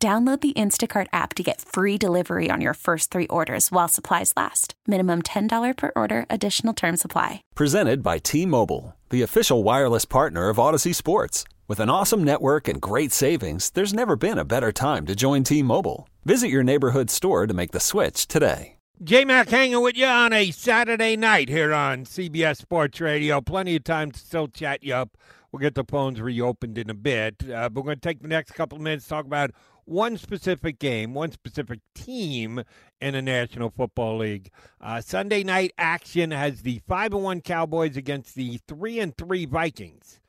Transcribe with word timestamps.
Download 0.00 0.40
the 0.40 0.52
Instacart 0.52 1.08
app 1.12 1.34
to 1.34 1.42
get 1.42 1.60
free 1.60 1.98
delivery 1.98 2.50
on 2.52 2.60
your 2.60 2.74
first 2.74 3.10
three 3.10 3.26
orders 3.26 3.72
while 3.72 3.88
supplies 3.88 4.32
last. 4.36 4.74
Minimum 4.86 5.22
$10 5.22 5.76
per 5.76 5.90
order, 5.96 6.24
additional 6.30 6.72
term 6.72 6.96
supply. 6.96 7.42
Presented 7.56 8.00
by 8.00 8.18
T 8.18 8.46
Mobile, 8.46 8.94
the 9.10 9.22
official 9.22 9.64
wireless 9.64 10.04
partner 10.04 10.50
of 10.50 10.58
Audacy 10.58 10.94
Sports. 10.94 11.42
With 11.66 11.80
an 11.80 11.90
awesome 11.90 12.22
network 12.22 12.68
and 12.68 12.80
great 12.80 13.10
savings, 13.10 13.70
there's 13.70 13.92
never 13.92 14.14
been 14.14 14.38
a 14.38 14.44
better 14.44 14.70
time 14.70 15.04
to 15.06 15.16
join 15.16 15.42
T 15.42 15.64
Mobile. 15.64 16.08
Visit 16.24 16.46
your 16.46 16.62
neighborhood 16.62 17.10
store 17.10 17.48
to 17.48 17.54
make 17.54 17.72
the 17.72 17.80
switch 17.80 18.28
today. 18.28 18.76
J 19.02 19.24
Mac 19.24 19.48
hanging 19.48 19.82
with 19.82 19.96
you 19.96 20.06
on 20.06 20.32
a 20.32 20.52
Saturday 20.52 21.16
night 21.16 21.48
here 21.48 21.74
on 21.74 22.04
CBS 22.04 22.58
Sports 22.58 23.00
Radio. 23.00 23.40
Plenty 23.40 23.74
of 23.74 23.82
time 23.82 24.12
to 24.12 24.18
still 24.20 24.46
chat 24.46 24.84
you 24.84 24.94
up. 24.94 25.16
We'll 25.50 25.60
get 25.60 25.74
the 25.74 25.84
phones 25.84 26.20
reopened 26.20 26.78
in 26.78 26.90
a 26.90 26.94
bit. 26.94 27.48
Uh, 27.48 27.68
but 27.68 27.80
we're 27.80 27.86
going 27.86 28.00
to 28.00 28.08
take 28.08 28.20
the 28.20 28.28
next 28.28 28.52
couple 28.52 28.76
of 28.76 28.82
minutes 28.82 29.04
to 29.04 29.10
talk 29.10 29.24
about 29.24 29.50
one 29.88 30.18
specific 30.18 30.78
game, 30.78 31.14
one 31.14 31.32
specific 31.32 31.80
team 31.94 32.62
in 33.00 33.14
the 33.14 33.22
National 33.22 33.70
Football 33.70 34.18
League. 34.18 34.50
Uh, 34.80 35.00
Sunday 35.00 35.42
night 35.42 35.72
action 35.78 36.30
has 36.30 36.62
the 36.62 36.80
five 36.86 37.12
and 37.12 37.22
one 37.22 37.40
Cowboys 37.40 37.96
against 37.96 38.34
the 38.34 38.60
three 38.68 39.00
and 39.00 39.16
three 39.16 39.46
Vikings. 39.46 40.20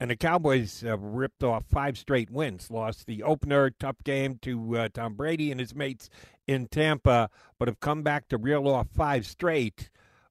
And 0.00 0.10
the 0.10 0.16
Cowboys 0.16 0.84
ripped 0.86 1.42
off 1.42 1.64
five 1.66 1.98
straight 1.98 2.30
wins. 2.30 2.70
Lost 2.70 3.06
the 3.06 3.22
opener, 3.22 3.70
tough 3.70 3.96
game 4.04 4.38
to 4.42 4.76
uh, 4.76 4.88
Tom 4.92 5.14
Brady 5.14 5.50
and 5.50 5.60
his 5.60 5.74
mates 5.74 6.08
in 6.46 6.68
Tampa, 6.68 7.30
but 7.58 7.68
have 7.68 7.80
come 7.80 8.02
back 8.02 8.28
to 8.28 8.38
reel 8.38 8.68
off 8.68 8.88
five 8.94 9.26
straight 9.26 9.90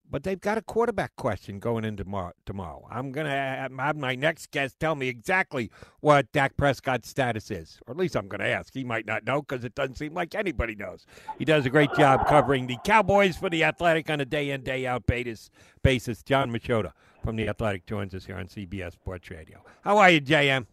but 0.09 0.23
they've 0.23 0.39
got 0.39 0.57
a 0.57 0.61
quarterback 0.61 1.15
question 1.15 1.59
going 1.59 1.83
into 1.83 2.03
tomorrow. 2.45 2.87
I'm 2.89 3.11
going 3.11 3.27
to 3.27 3.31
have 3.31 3.97
my 3.97 4.15
next 4.15 4.51
guest 4.51 4.79
tell 4.79 4.95
me 4.95 5.07
exactly 5.07 5.69
what 5.99 6.31
Dak 6.31 6.55
Prescott's 6.57 7.09
status 7.09 7.51
is, 7.51 7.79
or 7.85 7.91
at 7.91 7.97
least 7.97 8.15
I'm 8.15 8.27
going 8.27 8.39
to 8.39 8.47
ask. 8.47 8.73
He 8.73 8.83
might 8.83 9.05
not 9.05 9.25
know 9.25 9.41
because 9.41 9.65
it 9.65 9.75
doesn't 9.75 9.95
seem 9.95 10.13
like 10.13 10.35
anybody 10.35 10.75
knows. 10.75 11.05
He 11.37 11.45
does 11.45 11.65
a 11.65 11.69
great 11.69 11.93
job 11.95 12.27
covering 12.27 12.67
the 12.67 12.77
Cowboys 12.83 13.37
for 13.37 13.49
the 13.49 13.63
Athletic 13.63 14.09
on 14.09 14.21
a 14.21 14.25
day 14.25 14.51
in, 14.51 14.63
day 14.63 14.85
out 14.85 15.05
basis. 15.05 15.49
basis. 15.83 16.23
Jon 16.23 16.51
Machota 16.51 16.91
from 17.23 17.35
the 17.35 17.49
Athletic 17.49 17.85
joins 17.85 18.15
us 18.15 18.25
here 18.25 18.37
on 18.37 18.47
CBS 18.47 18.93
Sports 18.93 19.29
Radio. 19.29 19.63
How 19.81 19.97
are 19.97 20.09
you, 20.09 20.21
JM? 20.21 20.65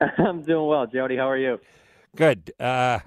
I'm 0.18 0.42
doing 0.42 0.66
well, 0.66 0.86
Jody. 0.86 1.16
How 1.16 1.28
are 1.28 1.38
you? 1.38 1.60
Good. 2.16 2.52
Uh, 2.58 3.00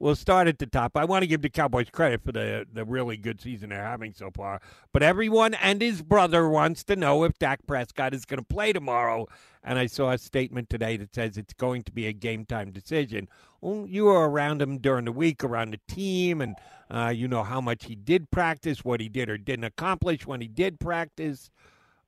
we'll 0.00 0.16
start 0.16 0.48
at 0.48 0.58
the 0.58 0.66
top. 0.66 0.96
I 0.96 1.04
want 1.04 1.22
to 1.22 1.26
give 1.28 1.42
the 1.42 1.50
Cowboys 1.50 1.90
credit 1.90 2.24
for 2.24 2.32
the 2.32 2.66
the 2.72 2.84
really 2.84 3.16
good 3.16 3.40
season 3.40 3.68
they're 3.68 3.84
having 3.84 4.12
so 4.12 4.30
far. 4.34 4.60
But 4.92 5.04
everyone 5.04 5.54
and 5.54 5.80
his 5.80 6.02
brother 6.02 6.48
wants 6.48 6.82
to 6.84 6.96
know 6.96 7.22
if 7.22 7.38
Dak 7.38 7.60
Prescott 7.66 8.14
is 8.14 8.24
going 8.24 8.40
to 8.40 8.44
play 8.44 8.72
tomorrow. 8.72 9.28
And 9.62 9.78
I 9.78 9.86
saw 9.86 10.10
a 10.10 10.18
statement 10.18 10.70
today 10.70 10.96
that 10.96 11.14
says 11.14 11.36
it's 11.36 11.52
going 11.52 11.82
to 11.82 11.92
be 11.92 12.06
a 12.06 12.14
game 12.14 12.46
time 12.46 12.72
decision. 12.72 13.28
Well, 13.60 13.86
you 13.86 14.06
were 14.06 14.28
around 14.28 14.62
him 14.62 14.78
during 14.78 15.04
the 15.04 15.12
week, 15.12 15.44
around 15.44 15.72
the 15.72 15.94
team, 15.94 16.40
and 16.40 16.56
uh, 16.90 17.12
you 17.14 17.28
know 17.28 17.42
how 17.42 17.60
much 17.60 17.84
he 17.84 17.94
did 17.94 18.30
practice, 18.30 18.84
what 18.84 19.00
he 19.00 19.10
did 19.10 19.28
or 19.28 19.36
didn't 19.36 19.64
accomplish 19.64 20.26
when 20.26 20.40
he 20.40 20.48
did 20.48 20.80
practice. 20.80 21.50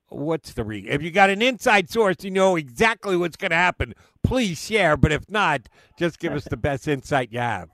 What's 0.09 0.53
the 0.53 0.63
read? 0.63 0.87
If 0.87 1.01
you 1.03 1.11
got 1.11 1.29
an 1.29 1.41
inside 1.41 1.89
source, 1.89 2.17
you 2.21 2.31
know 2.31 2.55
exactly 2.55 3.15
what's 3.15 3.35
going 3.35 3.51
to 3.51 3.55
happen. 3.55 3.93
Please 4.23 4.59
share, 4.59 4.97
but 4.97 5.11
if 5.11 5.29
not, 5.29 5.69
just 5.97 6.19
give 6.19 6.33
us 6.33 6.45
the 6.45 6.57
best 6.57 6.87
insight 6.87 7.29
you 7.31 7.39
have. 7.39 7.69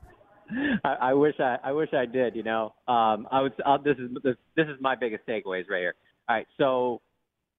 I, 0.83 0.93
I 1.01 1.13
wish 1.13 1.35
I, 1.39 1.57
I 1.63 1.71
wish 1.71 1.89
I 1.93 2.05
did. 2.05 2.35
You 2.35 2.43
know, 2.43 2.73
um, 2.87 3.27
I 3.31 3.41
would. 3.41 3.53
I'll, 3.65 3.81
this 3.81 3.97
is 3.97 4.09
this, 4.23 4.35
this 4.55 4.67
is 4.67 4.75
my 4.79 4.95
biggest 4.95 5.25
takeaways 5.27 5.69
right 5.69 5.79
here. 5.79 5.95
All 6.27 6.35
right, 6.35 6.47
so 6.57 7.01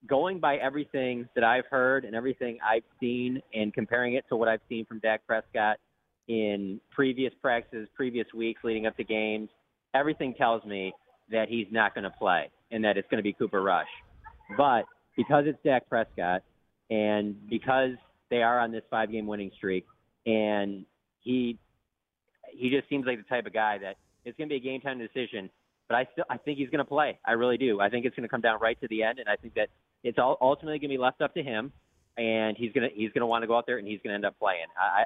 going 0.09 0.41
by 0.41 0.57
everything 0.57 1.29
that 1.35 1.45
I've 1.45 1.67
heard 1.67 2.05
and 2.05 2.15
everything 2.15 2.59
I've 2.65 2.85
seen, 3.01 3.43
and 3.53 3.73
comparing 3.75 4.15
it 4.15 4.25
to 4.29 4.37
what 4.37 4.49
I've 4.49 4.61
seen 4.69 4.87
from 4.87 4.99
Dak 5.01 5.27
Prescott 5.27 5.79
in 6.29 6.81
previous 6.91 7.33
practices, 7.43 7.89
previous 7.95 8.27
weeks 8.33 8.61
leading 8.63 8.87
up 8.87 8.97
to 8.97 9.05
games, 9.05 9.49
everything 9.95 10.35
tells 10.35 10.65
me 10.65 10.93
that 11.31 11.49
he's 11.49 11.67
not 11.71 11.95
going 11.95 12.05
to 12.05 12.11
play 12.11 12.49
and 12.71 12.85
that 12.85 12.97
it's 12.97 13.09
going 13.11 13.19
to 13.19 13.23
be 13.23 13.33
Cooper 13.33 13.63
Rush. 13.63 13.89
But 14.57 14.85
because 15.17 15.45
it's 15.47 15.59
Dak 15.65 15.89
Prescott 15.89 16.43
and 16.89 17.35
because 17.49 17.93
they 18.31 18.43
are 18.43 18.61
on 18.61 18.71
this 18.71 18.83
five-game 18.91 19.27
winning 19.27 19.51
streak, 19.57 19.87
and 20.25 20.85
he 21.21 21.59
he 22.53 22.71
just 22.71 22.89
seems 22.89 23.07
like 23.07 23.19
the 23.19 23.29
type 23.29 23.47
of 23.47 23.53
guy 23.53 23.79
that 23.79 23.97
it's 24.25 24.37
going 24.37 24.49
to 24.49 24.53
be 24.53 24.57
a 24.57 24.61
game 24.61 24.81
time 24.81 24.99
decision. 24.99 25.51
But 25.89 25.97
I 25.97 26.09
still 26.13 26.25
I 26.31 26.37
think 26.37 26.59
he's 26.59 26.71
going 26.71 26.79
to 26.79 26.85
play. 26.85 27.19
I 27.27 27.33
really 27.33 27.57
do. 27.57 27.81
I 27.81 27.89
think 27.89 28.05
it's 28.05 28.15
going 28.15 28.25
to 28.25 28.29
come 28.29 28.41
down 28.41 28.61
right 28.61 28.81
to 28.81 28.89
the 28.89 29.03
end, 29.03 29.19
and 29.19 29.29
I 29.29 29.37
think 29.37 29.55
that 29.55 29.69
it's 30.05 30.19
all 30.19 30.39
ultimately 30.41 30.79
going 30.79 30.91
to 30.91 30.97
be 30.97 31.03
left 31.03 31.21
up 31.21 31.35
to 31.35 31.43
him. 31.43 31.73
And 32.19 32.57
he's 32.57 32.73
gonna 32.73 32.89
he's 32.93 33.11
gonna 33.13 33.27
want 33.27 33.45
to 33.45 33.47
go 33.47 33.57
out 33.57 33.67
there 33.67 33.79
and 33.79 33.87
he's 33.87 34.01
gonna 34.03 34.17
end 34.17 34.27
up 34.27 34.39
playing. 34.39 34.67
I 34.77 35.05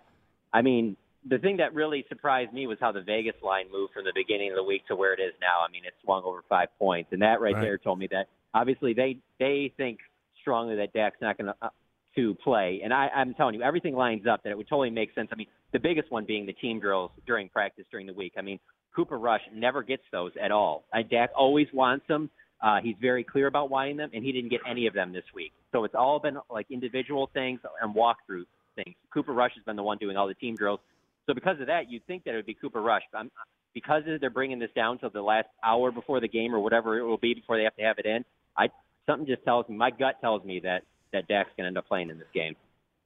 I 0.52 0.62
mean 0.62 0.96
the 1.28 1.38
thing 1.38 1.56
that 1.56 1.74
really 1.74 2.04
surprised 2.08 2.52
me 2.52 2.66
was 2.66 2.78
how 2.80 2.92
the 2.92 3.00
Vegas 3.00 3.34
line 3.42 3.66
moved 3.72 3.94
from 3.94 4.04
the 4.04 4.12
beginning 4.14 4.50
of 4.50 4.56
the 4.56 4.62
week 4.62 4.86
to 4.88 4.96
where 4.96 5.14
it 5.14 5.20
is 5.20 5.32
now. 5.40 5.64
I 5.66 5.70
mean, 5.70 5.84
it 5.84 5.94
swung 6.02 6.22
over 6.24 6.44
five 6.48 6.68
points, 6.78 7.10
and 7.12 7.22
that 7.22 7.40
right, 7.40 7.54
right. 7.54 7.62
there 7.62 7.78
told 7.78 7.98
me 7.98 8.08
that 8.10 8.26
obviously 8.52 8.92
they 8.92 9.18
they 9.38 9.72
think 9.76 9.98
strongly 10.40 10.76
that 10.76 10.92
Dak's 10.92 11.16
not 11.20 11.38
going 11.38 11.46
to 11.46 11.54
uh, 11.62 11.70
to 12.16 12.34
play. 12.36 12.80
And 12.84 12.92
I, 12.92 13.08
I'm 13.14 13.34
telling 13.34 13.54
you, 13.54 13.62
everything 13.62 13.94
lines 13.94 14.26
up 14.26 14.42
that 14.44 14.50
it 14.50 14.56
would 14.56 14.68
totally 14.68 14.90
make 14.90 15.14
sense. 15.14 15.28
I 15.32 15.36
mean, 15.36 15.46
the 15.72 15.78
biggest 15.78 16.10
one 16.10 16.24
being 16.24 16.46
the 16.46 16.52
team 16.52 16.80
drills 16.80 17.10
during 17.26 17.48
practice 17.48 17.84
during 17.90 18.06
the 18.06 18.12
week. 18.12 18.34
I 18.36 18.42
mean, 18.42 18.58
Cooper 18.94 19.18
Rush 19.18 19.42
never 19.52 19.82
gets 19.82 20.02
those 20.12 20.32
at 20.40 20.52
all. 20.52 20.84
Dak 21.10 21.30
always 21.36 21.66
wants 21.72 22.06
them. 22.06 22.30
Uh, 22.62 22.80
he's 22.82 22.96
very 23.00 23.24
clear 23.24 23.46
about 23.46 23.68
wanting 23.68 23.96
them, 23.96 24.10
and 24.14 24.24
he 24.24 24.32
didn't 24.32 24.50
get 24.50 24.60
any 24.68 24.86
of 24.86 24.94
them 24.94 25.12
this 25.12 25.24
week. 25.34 25.52
So 25.72 25.84
it's 25.84 25.94
all 25.94 26.18
been 26.20 26.38
like 26.48 26.66
individual 26.70 27.28
things 27.34 27.60
and 27.82 27.94
walkthrough 27.94 28.44
things. 28.76 28.94
Cooper 29.12 29.32
Rush 29.32 29.52
has 29.56 29.64
been 29.64 29.76
the 29.76 29.82
one 29.82 29.98
doing 29.98 30.16
all 30.16 30.28
the 30.28 30.34
team 30.34 30.54
drills. 30.54 30.80
So 31.26 31.34
because 31.34 31.60
of 31.60 31.66
that, 31.66 31.90
you'd 31.90 32.06
think 32.06 32.24
that 32.24 32.32
it 32.32 32.36
would 32.36 32.46
be 32.46 32.54
Cooper 32.54 32.80
Rush. 32.80 33.02
I'm, 33.12 33.30
because 33.74 34.02
they're 34.20 34.30
bringing 34.30 34.60
this 34.60 34.70
down 34.74 34.98
to 35.00 35.10
the 35.12 35.20
last 35.20 35.48
hour 35.64 35.90
before 35.90 36.20
the 36.20 36.28
game 36.28 36.54
or 36.54 36.60
whatever 36.60 36.98
it 36.98 37.02
will 37.02 37.18
be 37.18 37.34
before 37.34 37.56
they 37.56 37.64
have 37.64 37.76
to 37.76 37.82
have 37.82 37.98
it 37.98 38.06
in, 38.06 38.24
I 38.56 38.68
something 39.06 39.26
just 39.26 39.44
tells 39.44 39.68
me, 39.68 39.76
my 39.76 39.90
gut 39.90 40.20
tells 40.20 40.44
me 40.44 40.60
that 40.60 40.84
that 41.14 41.26
Dak's 41.28 41.50
going 41.56 41.64
to 41.64 41.68
end 41.68 41.78
up 41.78 41.88
playing 41.88 42.10
in 42.10 42.18
this 42.18 42.28
game. 42.34 42.54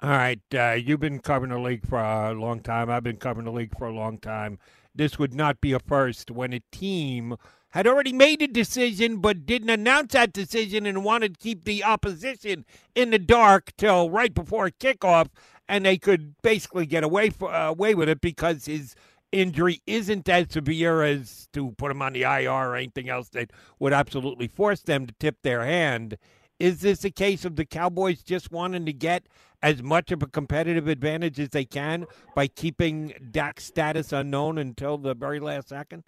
All 0.00 0.10
right, 0.10 0.40
uh, 0.54 0.72
you've 0.72 1.00
been 1.00 1.18
covering 1.18 1.50
the 1.50 1.58
league 1.58 1.86
for 1.86 1.98
a 1.98 2.32
long 2.32 2.60
time. 2.60 2.88
I've 2.88 3.02
been 3.02 3.16
covering 3.16 3.46
the 3.46 3.52
league 3.52 3.76
for 3.76 3.86
a 3.86 3.92
long 3.92 4.18
time. 4.18 4.58
This 4.94 5.18
would 5.18 5.34
not 5.34 5.60
be 5.60 5.72
a 5.72 5.80
first 5.80 6.30
when 6.30 6.52
a 6.52 6.60
team 6.70 7.36
had 7.70 7.86
already 7.86 8.12
made 8.12 8.40
a 8.40 8.46
decision 8.46 9.18
but 9.18 9.44
didn't 9.44 9.70
announce 9.70 10.12
that 10.12 10.32
decision 10.32 10.86
and 10.86 11.04
wanted 11.04 11.34
to 11.34 11.40
keep 11.40 11.64
the 11.64 11.84
opposition 11.84 12.64
in 12.94 13.10
the 13.10 13.18
dark 13.18 13.72
till 13.76 14.08
right 14.08 14.32
before 14.32 14.70
kickoff, 14.70 15.28
and 15.68 15.84
they 15.84 15.98
could 15.98 16.34
basically 16.42 16.86
get 16.86 17.04
away 17.04 17.30
for, 17.30 17.52
uh, 17.52 17.68
away 17.68 17.94
with 17.94 18.08
it 18.08 18.20
because 18.20 18.66
his 18.66 18.94
injury 19.32 19.82
isn't 19.86 20.28
as 20.28 20.46
severe 20.50 21.02
as 21.02 21.48
to 21.52 21.72
put 21.72 21.90
him 21.90 22.02
on 22.02 22.12
the 22.12 22.22
IR 22.22 22.50
or 22.50 22.76
anything 22.76 23.08
else 23.08 23.28
that 23.30 23.52
would 23.78 23.92
absolutely 23.92 24.48
force 24.48 24.80
them 24.80 25.06
to 25.06 25.14
tip 25.18 25.36
their 25.42 25.64
hand. 25.64 26.16
Is 26.58 26.80
this 26.80 27.04
a 27.04 27.10
case 27.10 27.44
of 27.44 27.54
the 27.54 27.64
Cowboys 27.64 28.22
just 28.22 28.50
wanting 28.50 28.84
to 28.86 28.92
get 28.92 29.24
as 29.62 29.82
much 29.82 30.10
of 30.10 30.22
a 30.22 30.26
competitive 30.26 30.88
advantage 30.88 31.38
as 31.38 31.50
they 31.50 31.64
can 31.64 32.06
by 32.34 32.48
keeping 32.48 33.14
Dak's 33.30 33.64
status 33.64 34.12
unknown 34.12 34.58
until 34.58 34.98
the 34.98 35.14
very 35.14 35.38
last 35.38 35.68
second? 35.68 36.04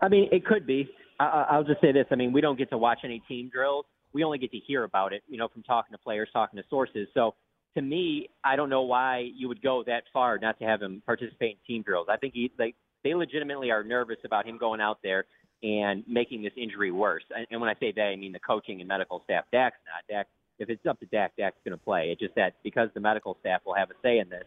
I 0.00 0.08
mean, 0.08 0.28
it 0.32 0.46
could 0.46 0.66
be. 0.66 0.88
I, 1.20 1.56
will 1.56 1.64
just 1.64 1.80
say 1.80 1.92
this. 1.92 2.06
I 2.10 2.16
mean, 2.16 2.32
we 2.32 2.40
don't 2.40 2.58
get 2.58 2.70
to 2.70 2.78
watch 2.78 3.00
any 3.04 3.22
team 3.28 3.50
drills. 3.52 3.84
We 4.12 4.24
only 4.24 4.38
get 4.38 4.50
to 4.52 4.58
hear 4.58 4.84
about 4.84 5.12
it, 5.12 5.22
you 5.28 5.36
know, 5.36 5.48
from 5.48 5.62
talking 5.62 5.92
to 5.92 5.98
players, 5.98 6.28
talking 6.32 6.56
to 6.56 6.64
sources. 6.68 7.06
So 7.14 7.34
to 7.76 7.82
me, 7.82 8.28
I 8.42 8.56
don't 8.56 8.68
know 8.68 8.82
why 8.82 9.30
you 9.34 9.48
would 9.48 9.62
go 9.62 9.84
that 9.86 10.04
far 10.12 10.38
not 10.38 10.58
to 10.58 10.64
have 10.64 10.82
him 10.82 11.02
participate 11.06 11.58
in 11.68 11.74
team 11.74 11.82
drills. 11.82 12.08
I 12.10 12.16
think 12.16 12.34
he, 12.34 12.50
they, 12.58 12.74
they 13.04 13.14
legitimately 13.14 13.70
are 13.70 13.84
nervous 13.84 14.18
about 14.24 14.46
him 14.46 14.58
going 14.58 14.80
out 14.80 14.98
there 15.02 15.26
and 15.62 16.02
making 16.08 16.42
this 16.42 16.52
injury 16.56 16.90
worse. 16.90 17.22
And 17.50 17.60
when 17.60 17.70
I 17.70 17.74
say 17.78 17.92
they, 17.94 18.02
I 18.02 18.16
mean 18.16 18.32
the 18.32 18.40
coaching 18.40 18.80
and 18.80 18.88
medical 18.88 19.22
staff. 19.24 19.44
Dak's 19.52 19.76
not. 19.86 20.02
Dak, 20.12 20.26
if 20.58 20.68
it's 20.68 20.84
up 20.86 20.98
to 21.00 21.06
Dak, 21.06 21.32
Dak's 21.36 21.56
going 21.64 21.76
to 21.76 21.82
play. 21.82 22.08
It's 22.10 22.20
just 22.20 22.34
that 22.34 22.54
because 22.62 22.88
the 22.94 23.00
medical 23.00 23.36
staff 23.40 23.62
will 23.64 23.74
have 23.74 23.90
a 23.90 23.94
say 24.02 24.18
in 24.18 24.28
this, 24.28 24.44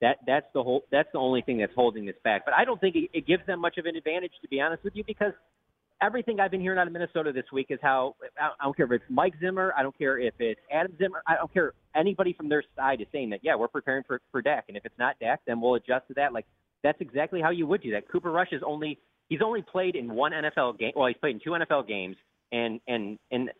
that 0.00 0.18
that's 0.26 0.46
the 0.54 0.62
whole 0.62 0.82
that's 0.90 1.08
the 1.12 1.18
only 1.18 1.42
thing 1.42 1.58
that's 1.58 1.74
holding 1.74 2.04
this 2.04 2.16
back. 2.24 2.44
But 2.44 2.54
I 2.54 2.64
don't 2.64 2.80
think 2.80 2.96
it, 2.96 3.10
it 3.12 3.26
gives 3.26 3.46
them 3.46 3.60
much 3.60 3.78
of 3.78 3.86
an 3.86 3.96
advantage, 3.96 4.32
to 4.42 4.48
be 4.48 4.60
honest 4.60 4.84
with 4.84 4.94
you, 4.96 5.04
because 5.06 5.32
everything 6.02 6.40
I've 6.40 6.50
been 6.50 6.60
hearing 6.60 6.78
out 6.78 6.86
of 6.86 6.92
Minnesota 6.92 7.32
this 7.32 7.46
week 7.52 7.68
is 7.70 7.78
how 7.80 8.14
I 8.38 8.64
don't 8.64 8.76
care 8.76 8.86
if 8.86 8.92
it's 8.92 9.04
Mike 9.08 9.34
Zimmer, 9.40 9.72
I 9.76 9.82
don't 9.82 9.96
care 9.96 10.18
if 10.18 10.34
it's 10.38 10.60
Adam 10.70 10.92
Zimmer, 10.98 11.22
I 11.26 11.36
don't 11.36 11.52
care 11.52 11.72
anybody 11.94 12.34
from 12.34 12.48
their 12.48 12.62
side 12.76 13.00
is 13.00 13.06
saying 13.12 13.30
that 13.30 13.40
yeah 13.42 13.54
we're 13.54 13.68
preparing 13.68 14.04
for 14.06 14.20
for 14.30 14.42
Dak, 14.42 14.64
and 14.68 14.76
if 14.76 14.84
it's 14.84 14.98
not 14.98 15.18
Dak, 15.20 15.40
then 15.46 15.60
we'll 15.60 15.74
adjust 15.74 16.08
to 16.08 16.14
that. 16.14 16.32
Like 16.32 16.46
that's 16.82 17.00
exactly 17.00 17.40
how 17.40 17.50
you 17.50 17.66
would 17.66 17.82
do 17.82 17.92
that. 17.92 18.08
Cooper 18.10 18.30
Rush 18.30 18.52
is 18.52 18.62
only 18.64 18.98
he's 19.28 19.40
only 19.44 19.62
played 19.62 19.96
in 19.96 20.12
one 20.14 20.32
NFL 20.32 20.78
game. 20.78 20.92
Well, 20.94 21.08
he's 21.08 21.16
played 21.16 21.36
in 21.36 21.40
two 21.42 21.50
NFL 21.50 21.88
games, 21.88 22.16
and 22.52 22.80
and 22.86 23.18
and 23.30 23.50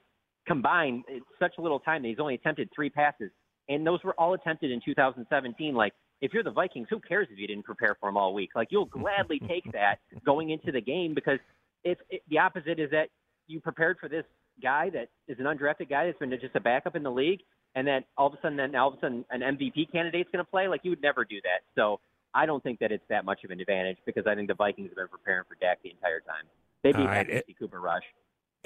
combined, 0.46 1.04
it's 1.08 1.26
such 1.38 1.54
a 1.58 1.62
little 1.62 1.80
time 1.80 2.02
that 2.02 2.08
he's 2.08 2.20
only 2.20 2.34
attempted 2.34 2.70
three 2.74 2.90
passes, 2.90 3.30
and 3.68 3.86
those 3.86 4.02
were 4.04 4.14
all 4.14 4.34
attempted 4.34 4.70
in 4.70 4.80
2017. 4.84 5.74
Like, 5.74 5.92
if 6.20 6.32
you're 6.32 6.42
the 6.42 6.50
Vikings, 6.50 6.86
who 6.88 7.00
cares 7.00 7.28
if 7.30 7.38
you 7.38 7.46
didn't 7.46 7.64
prepare 7.64 7.96
for 8.00 8.08
him 8.08 8.16
all 8.16 8.32
week? 8.32 8.50
Like, 8.54 8.68
you'll 8.70 8.86
gladly 8.86 9.40
take 9.48 9.70
that 9.72 9.96
going 10.24 10.50
into 10.50 10.72
the 10.72 10.80
game 10.80 11.14
because 11.14 11.38
if 11.84 11.98
it, 12.10 12.22
the 12.30 12.38
opposite 12.38 12.78
is 12.78 12.90
that 12.90 13.08
you 13.46 13.60
prepared 13.60 13.98
for 14.00 14.08
this 14.08 14.24
guy 14.62 14.90
that 14.90 15.08
is 15.28 15.38
an 15.38 15.44
undrafted 15.44 15.88
guy 15.88 16.06
that's 16.06 16.18
been 16.18 16.30
just 16.30 16.56
a 16.56 16.60
backup 16.60 16.96
in 16.96 17.02
the 17.02 17.10
league, 17.10 17.40
and 17.74 17.86
then 17.86 18.04
all 18.16 18.28
of 18.28 18.32
a 18.32 18.38
sudden, 18.40 18.56
then 18.56 18.74
all 18.74 18.88
of 18.88 18.94
a 18.94 19.00
sudden, 19.00 19.24
an 19.30 19.40
MVP 19.40 19.92
candidate's 19.92 20.30
going 20.32 20.44
to 20.44 20.50
play. 20.50 20.68
Like, 20.68 20.80
you 20.84 20.90
would 20.90 21.02
never 21.02 21.24
do 21.24 21.36
that. 21.42 21.62
So. 21.74 22.00
I 22.36 22.44
don't 22.44 22.62
think 22.62 22.80
that 22.80 22.92
it's 22.92 23.04
that 23.08 23.24
much 23.24 23.44
of 23.44 23.50
an 23.50 23.60
advantage 23.60 23.96
because 24.04 24.26
I 24.26 24.34
think 24.34 24.48
the 24.48 24.54
Vikings 24.54 24.90
have 24.90 24.96
been 24.96 25.08
preparing 25.08 25.44
for 25.48 25.56
Dak 25.58 25.78
the 25.82 25.90
entire 25.90 26.20
time. 26.20 26.44
They'd 26.82 26.94
be 26.94 27.02
happy 27.02 27.32
to 27.32 27.42
see 27.46 27.56
Cooper 27.58 27.80
Rush 27.80 28.04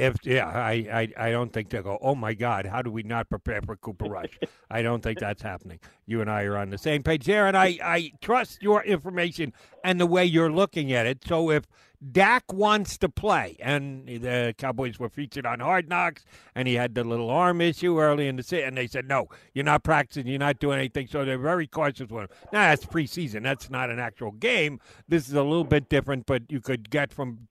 if 0.01 0.17
yeah, 0.25 0.47
I, 0.47 0.73
I 1.19 1.27
I 1.27 1.31
don't 1.31 1.53
think 1.53 1.69
they'll 1.69 1.83
go. 1.83 1.99
Oh 2.01 2.15
my 2.15 2.33
God, 2.33 2.65
how 2.67 2.81
do 2.81 2.91
we 2.91 3.03
not 3.03 3.29
prepare 3.29 3.61
for 3.61 3.77
Cooper 3.77 4.07
Rush? 4.07 4.39
I 4.71 4.83
don't 4.83 5.03
think 5.03 5.19
that's 5.19 5.43
happening. 5.43 5.79
You 6.07 6.21
and 6.23 6.31
I 6.31 6.45
are 6.45 6.57
on 6.57 6.71
the 6.71 6.79
same 6.79 7.03
page 7.03 7.27
there, 7.27 7.47
and 7.47 7.57
I 7.57 7.79
I 7.83 8.13
trust 8.21 8.63
your 8.63 8.83
information 8.83 9.53
and 9.85 10.01
the 10.01 10.07
way 10.07 10.25
you're 10.25 10.51
looking 10.51 10.93
at 10.93 11.07
it. 11.07 11.23
So 11.27 11.51
if 11.51 11.65
Dak 12.13 12.51
wants 12.51 12.97
to 12.99 13.11
play, 13.11 13.59
and 13.61 14.07
the 14.07 14.55
Cowboys 14.57 14.99
were 14.99 15.11
featured 15.11 15.45
on 15.45 15.61
Hard 15.61 15.89
Knocks, 15.91 16.25
and 16.55 16.67
he 16.67 16.75
had 16.75 16.95
the 16.95 17.05
little 17.05 17.29
arm 17.29 17.61
issue 17.61 18.01
early 18.01 18.27
in 18.27 18.37
the 18.37 18.43
season, 18.43 18.69
and 18.69 18.77
they 18.79 18.87
said 18.87 19.07
no, 19.07 19.29
you're 19.53 19.67
not 19.67 19.85
practicing, 19.85 20.27
you're 20.27 20.39
not 20.39 20.59
doing 20.59 20.79
anything. 20.79 21.09
So 21.09 21.27
they're 21.27 21.37
very 21.37 21.67
cautious 21.67 22.09
with 22.09 22.23
him. 22.23 22.29
Now 22.53 22.71
that's 22.71 22.87
preseason. 22.87 23.43
That's 23.43 23.69
not 23.69 23.91
an 23.91 23.99
actual 23.99 24.33
game. 24.33 24.81
This 25.09 25.29
is 25.29 25.35
a 25.35 25.43
little 25.43 25.65
bit 25.65 25.91
different, 25.91 26.25
but 26.25 26.45
you 26.49 26.61
could 26.61 26.89
get 26.89 27.13
from 27.13 27.49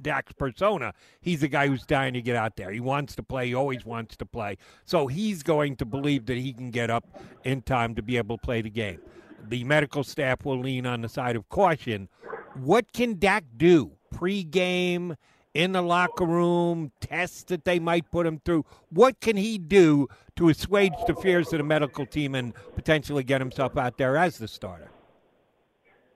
Dak's 0.00 0.32
persona. 0.32 0.92
He's 1.20 1.40
the 1.40 1.48
guy 1.48 1.68
who's 1.68 1.84
dying 1.84 2.14
to 2.14 2.22
get 2.22 2.36
out 2.36 2.56
there. 2.56 2.70
He 2.70 2.80
wants 2.80 3.14
to 3.16 3.22
play. 3.22 3.48
He 3.48 3.54
always 3.54 3.84
wants 3.84 4.16
to 4.16 4.26
play. 4.26 4.56
So 4.84 5.06
he's 5.06 5.42
going 5.42 5.76
to 5.76 5.84
believe 5.84 6.26
that 6.26 6.36
he 6.36 6.52
can 6.52 6.70
get 6.70 6.90
up 6.90 7.04
in 7.44 7.62
time 7.62 7.94
to 7.94 8.02
be 8.02 8.16
able 8.16 8.38
to 8.38 8.42
play 8.42 8.62
the 8.62 8.70
game. 8.70 9.00
The 9.48 9.64
medical 9.64 10.04
staff 10.04 10.44
will 10.44 10.58
lean 10.58 10.86
on 10.86 11.00
the 11.00 11.08
side 11.08 11.36
of 11.36 11.48
caution. 11.48 12.08
What 12.54 12.92
can 12.92 13.18
Dak 13.18 13.44
do 13.56 13.92
pre-game? 14.10 15.16
in 15.54 15.72
the 15.72 15.82
locker 15.82 16.24
room, 16.24 16.92
tests 17.00 17.42
that 17.44 17.64
they 17.64 17.78
might 17.78 18.10
put 18.10 18.26
him 18.26 18.40
through. 18.44 18.64
What 18.90 19.20
can 19.20 19.36
he 19.36 19.58
do 19.58 20.08
to 20.36 20.48
assuage 20.48 20.92
the 21.06 21.14
fears 21.14 21.52
of 21.52 21.58
the 21.58 21.64
medical 21.64 22.06
team 22.06 22.34
and 22.34 22.54
potentially 22.74 23.24
get 23.24 23.40
himself 23.40 23.76
out 23.76 23.98
there 23.98 24.16
as 24.16 24.38
the 24.38 24.48
starter? 24.48 24.90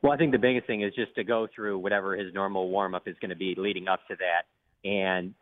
Well, 0.05 0.13
I 0.13 0.19
think 0.19 0.33
the 0.33 0.39
biggest 0.39 0.67
thing 0.67 0.83
is 0.83 0.93
just 0.95 1.15
to 1.15 1.25
go 1.25 1.49
through 1.55 1.79
whatever 1.79 2.15
his 2.15 2.35
normal 2.35 2.69
warm 2.69 2.95
up 2.95 3.09
is 3.09 3.17
going 3.23 3.31
to 3.31 3.37
be 3.37 3.55
leading 3.57 3.89
up 3.89 4.01
to 4.09 4.17
that, 4.17 4.45
and 4.87 5.33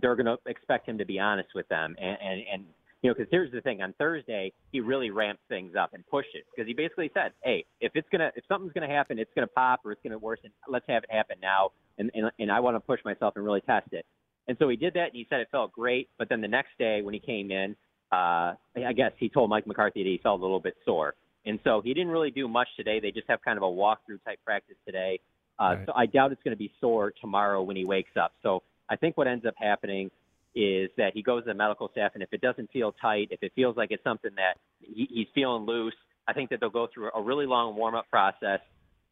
they're 0.00 0.16
going 0.16 0.24
to 0.24 0.38
expect 0.46 0.88
him 0.88 0.96
to 0.96 1.04
be 1.04 1.18
honest 1.18 1.50
with 1.54 1.68
them. 1.68 1.94
And 2.00 2.16
and, 2.24 2.42
and 2.50 2.64
you 3.02 3.10
know, 3.10 3.14
because 3.14 3.28
here's 3.30 3.52
the 3.52 3.60
thing: 3.60 3.82
on 3.82 3.92
Thursday, 3.98 4.54
he 4.72 4.80
really 4.80 5.10
ramped 5.10 5.42
things 5.50 5.74
up 5.78 5.92
and 5.92 6.02
pushed 6.06 6.30
it 6.32 6.44
because 6.50 6.66
he 6.66 6.72
basically 6.72 7.10
said, 7.12 7.32
"Hey, 7.44 7.66
if 7.82 7.92
it's 7.94 8.08
gonna, 8.10 8.30
if 8.36 8.44
something's 8.48 8.72
gonna 8.72 8.88
happen, 8.88 9.18
it's 9.18 9.30
gonna 9.34 9.46
pop 9.48 9.80
or 9.84 9.92
it's 9.92 10.00
gonna 10.02 10.16
worsen. 10.16 10.50
Let's 10.66 10.86
have 10.88 11.04
it 11.04 11.12
happen 11.12 11.36
now." 11.42 11.72
And 11.98 12.10
and, 12.14 12.30
and 12.38 12.50
I 12.50 12.58
want 12.60 12.74
to 12.76 12.80
push 12.80 13.00
myself 13.04 13.34
and 13.36 13.44
really 13.44 13.60
test 13.60 13.88
it. 13.92 14.06
And 14.48 14.56
so 14.58 14.70
he 14.70 14.76
did 14.76 14.94
that, 14.94 15.08
and 15.08 15.14
he 15.14 15.26
said 15.28 15.40
it 15.40 15.48
felt 15.52 15.72
great. 15.72 16.08
But 16.16 16.30
then 16.30 16.40
the 16.40 16.48
next 16.48 16.70
day, 16.78 17.02
when 17.02 17.12
he 17.12 17.20
came 17.20 17.50
in, 17.50 17.76
uh, 18.10 18.54
I 18.76 18.94
guess 18.96 19.12
he 19.18 19.28
told 19.28 19.50
Mike 19.50 19.66
McCarthy 19.66 20.04
that 20.04 20.08
he 20.08 20.20
felt 20.22 20.40
a 20.40 20.42
little 20.42 20.58
bit 20.58 20.74
sore. 20.86 21.16
And 21.46 21.60
so 21.64 21.80
he 21.80 21.94
didn't 21.94 22.10
really 22.10 22.32
do 22.32 22.48
much 22.48 22.68
today. 22.76 23.00
They 23.00 23.12
just 23.12 23.28
have 23.28 23.40
kind 23.42 23.56
of 23.56 23.62
a 23.62 23.66
walkthrough 23.66 24.22
type 24.24 24.40
practice 24.44 24.76
today. 24.84 25.20
Uh, 25.58 25.64
right. 25.64 25.86
So 25.86 25.92
I 25.94 26.06
doubt 26.06 26.32
it's 26.32 26.42
going 26.42 26.54
to 26.54 26.58
be 26.58 26.72
sore 26.80 27.12
tomorrow 27.20 27.62
when 27.62 27.76
he 27.76 27.84
wakes 27.84 28.10
up. 28.20 28.32
So 28.42 28.62
I 28.90 28.96
think 28.96 29.16
what 29.16 29.26
ends 29.26 29.46
up 29.46 29.54
happening 29.56 30.10
is 30.54 30.90
that 30.96 31.12
he 31.14 31.22
goes 31.22 31.44
to 31.44 31.48
the 31.48 31.54
medical 31.54 31.88
staff, 31.90 32.12
and 32.14 32.22
if 32.22 32.32
it 32.32 32.40
doesn't 32.40 32.70
feel 32.72 32.92
tight, 33.00 33.28
if 33.30 33.42
it 33.42 33.52
feels 33.54 33.76
like 33.76 33.90
it's 33.90 34.02
something 34.02 34.30
that 34.36 34.54
he, 34.80 35.06
he's 35.10 35.26
feeling 35.34 35.66
loose, 35.66 35.94
I 36.26 36.32
think 36.32 36.50
that 36.50 36.60
they'll 36.60 36.70
go 36.70 36.88
through 36.92 37.10
a 37.14 37.22
really 37.22 37.46
long 37.46 37.76
warm 37.76 37.94
up 37.94 38.08
process. 38.10 38.60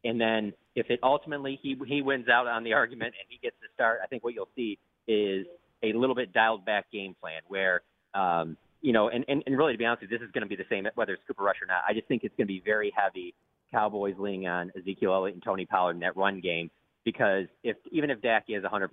And 0.03 0.19
then 0.19 0.53
if 0.75 0.89
it 0.89 0.99
ultimately 1.01 1.57
he 1.61 1.75
he 1.87 2.01
wins 2.01 2.27
out 2.29 2.47
on 2.47 2.63
the 2.63 2.73
argument 2.73 3.13
and 3.19 3.27
he 3.29 3.39
gets 3.41 3.55
to 3.61 3.67
start, 3.73 3.99
I 4.03 4.07
think 4.07 4.23
what 4.23 4.33
you'll 4.33 4.49
see 4.55 4.77
is 5.07 5.45
a 5.83 5.93
little 5.93 6.15
bit 6.15 6.33
dialed 6.33 6.65
back 6.65 6.91
game 6.91 7.15
plan 7.19 7.41
where 7.47 7.81
um, 8.13 8.57
you 8.85 8.93
know, 8.93 9.09
and, 9.09 9.25
and, 9.27 9.41
and 9.47 9.57
really, 9.57 9.73
to 9.73 9.79
be 9.79 9.85
honest 9.85 10.03
with 10.03 10.11
you, 10.11 10.17
this 10.19 10.23
is 10.23 10.31
going 10.31 10.43
to 10.43 10.47
be 10.47 10.55
the 10.55 10.69
same 10.69 10.87
whether 10.93 11.13
it's 11.13 11.23
Cooper 11.27 11.43
Rush 11.43 11.55
or 11.59 11.65
not. 11.65 11.81
I 11.89 11.93
just 11.93 12.07
think 12.07 12.23
it's 12.23 12.35
going 12.37 12.45
to 12.45 12.53
be 12.53 12.61
very 12.63 12.93
heavy 12.95 13.33
Cowboys 13.71 14.13
leaning 14.19 14.47
on 14.47 14.71
Ezekiel 14.77 15.11
Elliott 15.11 15.33
and 15.33 15.43
Tony 15.43 15.65
Pollard 15.65 15.95
in 15.95 16.01
that 16.01 16.15
run 16.15 16.39
game 16.39 16.69
because 17.03 17.45
if 17.63 17.77
even 17.91 18.11
if 18.11 18.21
Dak 18.21 18.45
is 18.47 18.63
100%, 18.63 18.89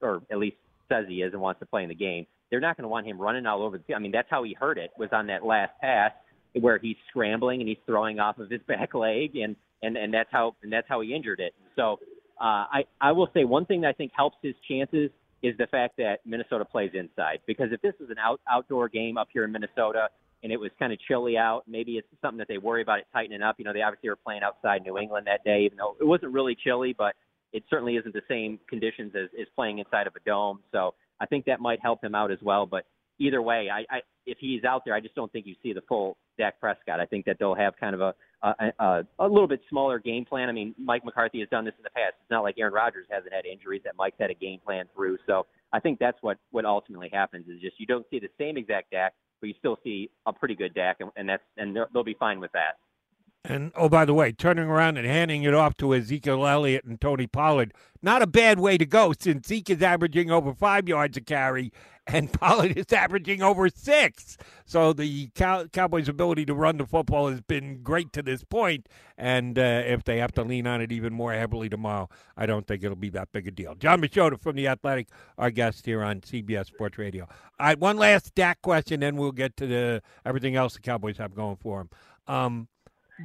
or 0.00 0.22
at 0.30 0.38
least 0.38 0.56
says 0.88 1.04
he 1.06 1.16
is 1.16 1.34
and 1.34 1.42
wants 1.42 1.60
to 1.60 1.66
play 1.66 1.82
in 1.82 1.90
the 1.90 1.94
game, 1.94 2.26
they're 2.50 2.60
not 2.60 2.78
going 2.78 2.84
to 2.84 2.88
want 2.88 3.06
him 3.06 3.20
running 3.20 3.44
all 3.44 3.62
over 3.62 3.76
the 3.76 3.84
field. 3.84 3.98
I 3.98 4.00
mean, 4.00 4.12
that's 4.12 4.28
how 4.30 4.42
he 4.42 4.56
hurt 4.58 4.78
it 4.78 4.90
was 4.98 5.10
on 5.12 5.26
that 5.26 5.44
last 5.44 5.72
pass 5.82 6.12
where 6.58 6.78
he's 6.78 6.96
scrambling 7.10 7.60
and 7.60 7.68
he's 7.68 7.78
throwing 7.84 8.18
off 8.18 8.38
of 8.38 8.48
his 8.48 8.62
back 8.68 8.94
leg, 8.94 9.36
and 9.36 9.54
and 9.82 9.98
and 9.98 10.14
that's 10.14 10.30
how 10.32 10.56
and 10.62 10.72
that's 10.72 10.88
how 10.88 11.02
he 11.02 11.14
injured 11.14 11.40
it. 11.40 11.52
So 11.76 11.98
uh, 12.40 12.64
I 12.72 12.84
I 13.02 13.12
will 13.12 13.28
say 13.34 13.44
one 13.44 13.66
thing 13.66 13.82
that 13.82 13.88
I 13.88 13.92
think 13.92 14.12
helps 14.16 14.38
his 14.40 14.54
chances 14.66 15.10
is 15.42 15.56
the 15.58 15.66
fact 15.66 15.96
that 15.98 16.20
Minnesota 16.24 16.64
plays 16.64 16.90
inside. 16.94 17.40
Because 17.46 17.68
if 17.72 17.80
this 17.82 17.94
is 18.00 18.10
an 18.10 18.18
out, 18.18 18.40
outdoor 18.48 18.88
game 18.88 19.18
up 19.18 19.28
here 19.32 19.44
in 19.44 19.52
Minnesota 19.52 20.08
and 20.42 20.52
it 20.52 20.58
was 20.58 20.70
kind 20.78 20.92
of 20.92 20.98
chilly 21.00 21.36
out, 21.36 21.62
maybe 21.66 21.92
it's 21.92 22.08
something 22.22 22.38
that 22.38 22.48
they 22.48 22.58
worry 22.58 22.82
about 22.82 22.98
it 22.98 23.06
tightening 23.12 23.42
up. 23.42 23.56
You 23.58 23.64
know, 23.64 23.72
they 23.72 23.82
obviously 23.82 24.08
were 24.08 24.16
playing 24.16 24.42
outside 24.42 24.82
New 24.82 24.98
England 24.98 25.26
that 25.26 25.44
day, 25.44 25.62
even 25.64 25.78
though 25.78 25.96
it 26.00 26.04
wasn't 26.04 26.32
really 26.32 26.56
chilly, 26.56 26.94
but 26.96 27.14
it 27.52 27.64
certainly 27.70 27.96
isn't 27.96 28.12
the 28.12 28.22
same 28.28 28.58
conditions 28.68 29.12
as, 29.14 29.28
as 29.40 29.46
playing 29.54 29.78
inside 29.78 30.06
of 30.06 30.14
a 30.16 30.20
dome. 30.26 30.60
So 30.72 30.94
I 31.20 31.26
think 31.26 31.44
that 31.46 31.60
might 31.60 31.80
help 31.80 32.02
him 32.02 32.14
out 32.14 32.30
as 32.30 32.38
well. 32.42 32.66
But 32.66 32.84
either 33.18 33.40
way, 33.40 33.68
I, 33.72 33.80
I 33.94 34.00
if 34.26 34.38
he's 34.40 34.64
out 34.64 34.82
there, 34.84 34.94
I 34.94 35.00
just 35.00 35.14
don't 35.14 35.32
think 35.32 35.46
you 35.46 35.54
see 35.62 35.72
the 35.72 35.82
full 35.88 36.16
Dak 36.38 36.60
Prescott. 36.60 37.00
I 37.00 37.06
think 37.06 37.24
that 37.26 37.36
they'll 37.38 37.54
have 37.54 37.74
kind 37.78 37.94
of 37.94 38.00
a 38.00 38.14
a, 38.42 38.72
a 38.78 39.02
a 39.18 39.28
little 39.28 39.48
bit 39.48 39.60
smaller 39.68 39.98
game 39.98 40.24
plan. 40.24 40.48
I 40.48 40.52
mean, 40.52 40.74
Mike 40.78 41.04
McCarthy 41.04 41.40
has 41.40 41.48
done 41.48 41.64
this 41.64 41.74
in 41.78 41.82
the 41.82 41.90
past. 41.90 42.14
It's 42.20 42.30
not 42.30 42.42
like 42.42 42.56
Aaron 42.58 42.74
Rodgers 42.74 43.06
hasn't 43.10 43.32
had 43.32 43.46
injuries 43.46 43.82
that 43.84 43.94
Mike's 43.96 44.18
had 44.18 44.30
a 44.30 44.34
game 44.34 44.60
plan 44.64 44.86
through. 44.94 45.18
So 45.26 45.46
I 45.72 45.80
think 45.80 45.98
that's 45.98 46.18
what 46.20 46.38
what 46.50 46.64
ultimately 46.64 47.10
happens 47.12 47.48
is 47.48 47.60
just 47.60 47.78
you 47.78 47.86
don't 47.86 48.06
see 48.10 48.18
the 48.18 48.28
same 48.38 48.56
exact 48.56 48.90
Dak, 48.90 49.14
but 49.40 49.48
you 49.48 49.54
still 49.58 49.78
see 49.82 50.10
a 50.26 50.32
pretty 50.32 50.54
good 50.54 50.74
Dak, 50.74 50.98
and, 51.00 51.10
and 51.16 51.28
that's 51.28 51.42
and 51.56 51.76
they'll 51.92 52.04
be 52.04 52.16
fine 52.18 52.40
with 52.40 52.52
that. 52.52 52.78
And 53.48 53.70
oh, 53.76 53.88
by 53.88 54.04
the 54.04 54.14
way, 54.14 54.32
turning 54.32 54.64
around 54.64 54.96
and 54.96 55.06
handing 55.06 55.44
it 55.44 55.54
off 55.54 55.76
to 55.76 55.94
Ezekiel 55.94 56.46
Elliott 56.46 56.84
and 56.84 57.00
Tony 57.00 57.28
Pollard, 57.28 57.74
not 58.02 58.20
a 58.20 58.26
bad 58.26 58.58
way 58.58 58.76
to 58.76 58.84
go 58.84 59.12
since 59.18 59.46
Zeke 59.46 59.70
is 59.70 59.82
averaging 59.82 60.30
over 60.32 60.52
five 60.52 60.88
yards 60.88 61.16
a 61.16 61.20
carry 61.20 61.72
and 62.06 62.32
Pollard 62.40 62.76
is 62.76 62.92
averaging 62.92 63.42
over 63.42 63.68
six. 63.68 64.36
So 64.64 64.92
the 64.92 65.28
Cow- 65.34 65.66
Cowboys' 65.66 66.08
ability 66.08 66.46
to 66.46 66.54
run 66.54 66.78
the 66.78 66.86
football 66.86 67.28
has 67.28 67.40
been 67.40 67.82
great 67.82 68.12
to 68.14 68.22
this 68.22 68.44
point, 68.44 68.88
and 69.16 69.58
uh, 69.58 69.82
if 69.84 70.04
they 70.04 70.18
have 70.18 70.32
to 70.32 70.42
lean 70.42 70.66
on 70.66 70.80
it 70.80 70.92
even 70.92 71.12
more 71.12 71.32
heavily 71.32 71.68
tomorrow, 71.68 72.08
I 72.36 72.46
don't 72.46 72.66
think 72.66 72.82
it'll 72.82 72.96
be 72.96 73.10
that 73.10 73.32
big 73.32 73.46
a 73.46 73.50
deal. 73.50 73.74
Jon 73.74 74.00
Machota 74.00 74.40
from 74.40 74.56
the 74.56 74.68
Athletic, 74.68 75.08
our 75.38 75.50
guest 75.50 75.86
here 75.86 76.02
on 76.02 76.20
CBS 76.20 76.66
Sports 76.66 76.98
Radio. 76.98 77.24
All 77.58 77.66
right, 77.66 77.78
one 77.78 77.96
last 77.96 78.34
Dak 78.34 78.60
question, 78.62 79.00
then 79.00 79.16
we'll 79.16 79.32
get 79.32 79.56
to 79.58 79.66
the 79.66 80.02
everything 80.24 80.56
else 80.56 80.74
the 80.74 80.80
Cowboys 80.80 81.18
have 81.18 81.34
going 81.34 81.56
for 81.56 81.78
them. 81.78 81.90
Um, 82.28 82.68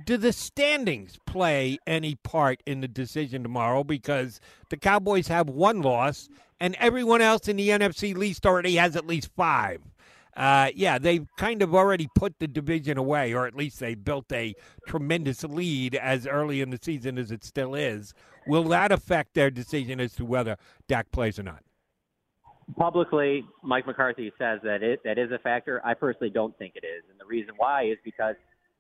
do 0.05 0.17
the 0.17 0.31
standings 0.31 1.19
play 1.25 1.77
any 1.85 2.15
part 2.15 2.63
in 2.65 2.79
the 2.81 2.87
decision 2.87 3.43
tomorrow? 3.43 3.83
Because 3.83 4.39
the 4.69 4.77
Cowboys 4.77 5.27
have 5.27 5.49
one 5.49 5.81
loss, 5.81 6.29
and 6.61 6.75
everyone 6.79 7.21
else 7.21 7.47
in 7.47 7.57
the 7.57 7.69
NFC 7.69 8.15
least 8.15 8.45
already 8.45 8.75
has 8.75 8.95
at 8.95 9.07
least 9.07 9.31
five. 9.35 9.81
Uh, 10.37 10.69
yeah, 10.75 10.99
they've 10.99 11.27
kind 11.35 11.61
of 11.61 11.73
already 11.75 12.07
put 12.15 12.37
the 12.39 12.47
division 12.47 12.97
away, 12.97 13.33
or 13.33 13.47
at 13.47 13.55
least 13.55 13.79
they 13.79 13.95
built 13.95 14.31
a 14.31 14.53
tremendous 14.87 15.43
lead 15.43 15.95
as 15.95 16.25
early 16.25 16.61
in 16.61 16.69
the 16.69 16.79
season 16.81 17.17
as 17.17 17.31
it 17.31 17.43
still 17.43 17.73
is. 17.73 18.13
Will 18.47 18.63
that 18.65 18.91
affect 18.91 19.33
their 19.33 19.49
decision 19.49 19.99
as 19.99 20.13
to 20.13 20.23
whether 20.23 20.55
Dak 20.87 21.11
plays 21.11 21.37
or 21.37 21.43
not? 21.43 21.63
Publicly, 22.77 23.43
Mike 23.63 23.87
McCarthy 23.87 24.31
says 24.37 24.59
that 24.63 24.83
it 24.83 25.01
that 25.03 25.17
is 25.17 25.31
a 25.31 25.39
factor. 25.39 25.81
I 25.83 25.95
personally 25.95 26.29
don't 26.29 26.57
think 26.57 26.75
it 26.75 26.85
is, 26.85 27.03
and 27.09 27.19
the 27.19 27.25
reason 27.25 27.55
why 27.57 27.85
is 27.85 27.97
because 28.05 28.35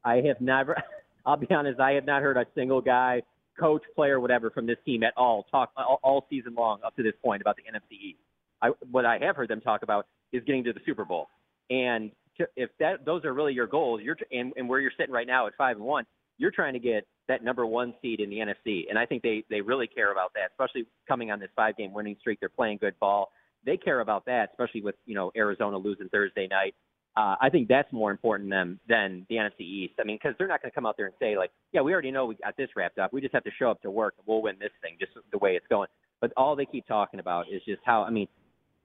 I 0.05 0.17
have 0.27 0.39
never. 0.39 0.81
I'll 1.25 1.35
be 1.35 1.47
honest. 1.51 1.79
I 1.79 1.93
have 1.93 2.05
not 2.05 2.21
heard 2.21 2.37
a 2.37 2.45
single 2.55 2.79
guy, 2.79 3.21
coach, 3.59 3.83
player, 3.95 4.19
whatever, 4.19 4.49
from 4.49 4.65
this 4.65 4.77
team 4.85 5.03
at 5.03 5.13
all 5.17 5.45
talk 5.51 5.71
all, 5.77 5.99
all 6.03 6.25
season 6.29 6.55
long 6.55 6.79
up 6.85 6.95
to 6.95 7.03
this 7.03 7.13
point 7.23 7.41
about 7.41 7.55
the 7.55 7.63
NFC 7.63 7.97
East. 7.99 8.19
I, 8.61 8.69
what 8.89 9.05
I 9.05 9.17
have 9.21 9.35
heard 9.35 9.49
them 9.49 9.61
talk 9.61 9.83
about 9.83 10.07
is 10.31 10.43
getting 10.45 10.63
to 10.65 10.73
the 10.73 10.79
Super 10.85 11.05
Bowl. 11.05 11.27
And 11.69 12.11
to, 12.37 12.47
if 12.55 12.69
that 12.79 13.05
those 13.05 13.25
are 13.25 13.33
really 13.33 13.53
your 13.53 13.67
goals, 13.67 14.01
you're 14.03 14.17
and, 14.31 14.53
and 14.55 14.67
where 14.67 14.79
you're 14.79 14.91
sitting 14.97 15.13
right 15.13 15.27
now 15.27 15.47
at 15.47 15.53
five 15.57 15.77
and 15.77 15.85
one, 15.85 16.05
you're 16.37 16.51
trying 16.51 16.73
to 16.73 16.79
get 16.79 17.05
that 17.27 17.43
number 17.43 17.65
one 17.65 17.93
seed 18.01 18.19
in 18.19 18.29
the 18.29 18.37
NFC. 18.37 18.83
And 18.89 18.97
I 18.97 19.05
think 19.05 19.23
they 19.23 19.43
they 19.49 19.61
really 19.61 19.87
care 19.87 20.11
about 20.11 20.33
that, 20.35 20.51
especially 20.51 20.87
coming 21.07 21.31
on 21.31 21.39
this 21.39 21.49
five 21.55 21.77
game 21.77 21.93
winning 21.93 22.17
streak. 22.19 22.39
They're 22.39 22.49
playing 22.49 22.77
good 22.79 22.99
ball. 22.99 23.31
They 23.65 23.77
care 23.77 23.99
about 23.99 24.25
that, 24.25 24.49
especially 24.51 24.81
with 24.81 24.95
you 25.05 25.15
know 25.15 25.31
Arizona 25.35 25.77
losing 25.77 26.09
Thursday 26.09 26.47
night 26.47 26.75
uh, 27.17 27.35
I 27.41 27.49
think 27.49 27.67
that's 27.67 27.91
more 27.91 28.09
important 28.09 28.49
than 28.49 28.79
than 28.87 29.25
the 29.29 29.35
NFC 29.35 29.61
East. 29.61 29.95
I 29.99 30.05
mean, 30.05 30.17
because 30.21 30.35
they're 30.37 30.47
not 30.47 30.61
going 30.61 30.71
to 30.71 30.75
come 30.75 30.85
out 30.85 30.95
there 30.95 31.07
and 31.07 31.15
say 31.19 31.37
like, 31.37 31.51
yeah, 31.73 31.81
we 31.81 31.91
already 31.91 32.11
know 32.11 32.25
we 32.25 32.35
got 32.35 32.55
this 32.55 32.69
wrapped 32.75 32.99
up. 32.99 33.11
We 33.11 33.19
just 33.19 33.33
have 33.33 33.43
to 33.43 33.51
show 33.59 33.69
up 33.69 33.81
to 33.81 33.91
work 33.91 34.13
and 34.17 34.25
we'll 34.25 34.41
win 34.41 34.55
this 34.59 34.71
thing, 34.81 34.95
just 34.99 35.11
the 35.31 35.37
way 35.37 35.55
it's 35.55 35.67
going. 35.67 35.89
But 36.21 36.31
all 36.37 36.55
they 36.55 36.65
keep 36.65 36.87
talking 36.87 37.19
about 37.19 37.47
is 37.51 37.61
just 37.65 37.81
how. 37.83 38.03
I 38.03 38.11
mean, 38.11 38.27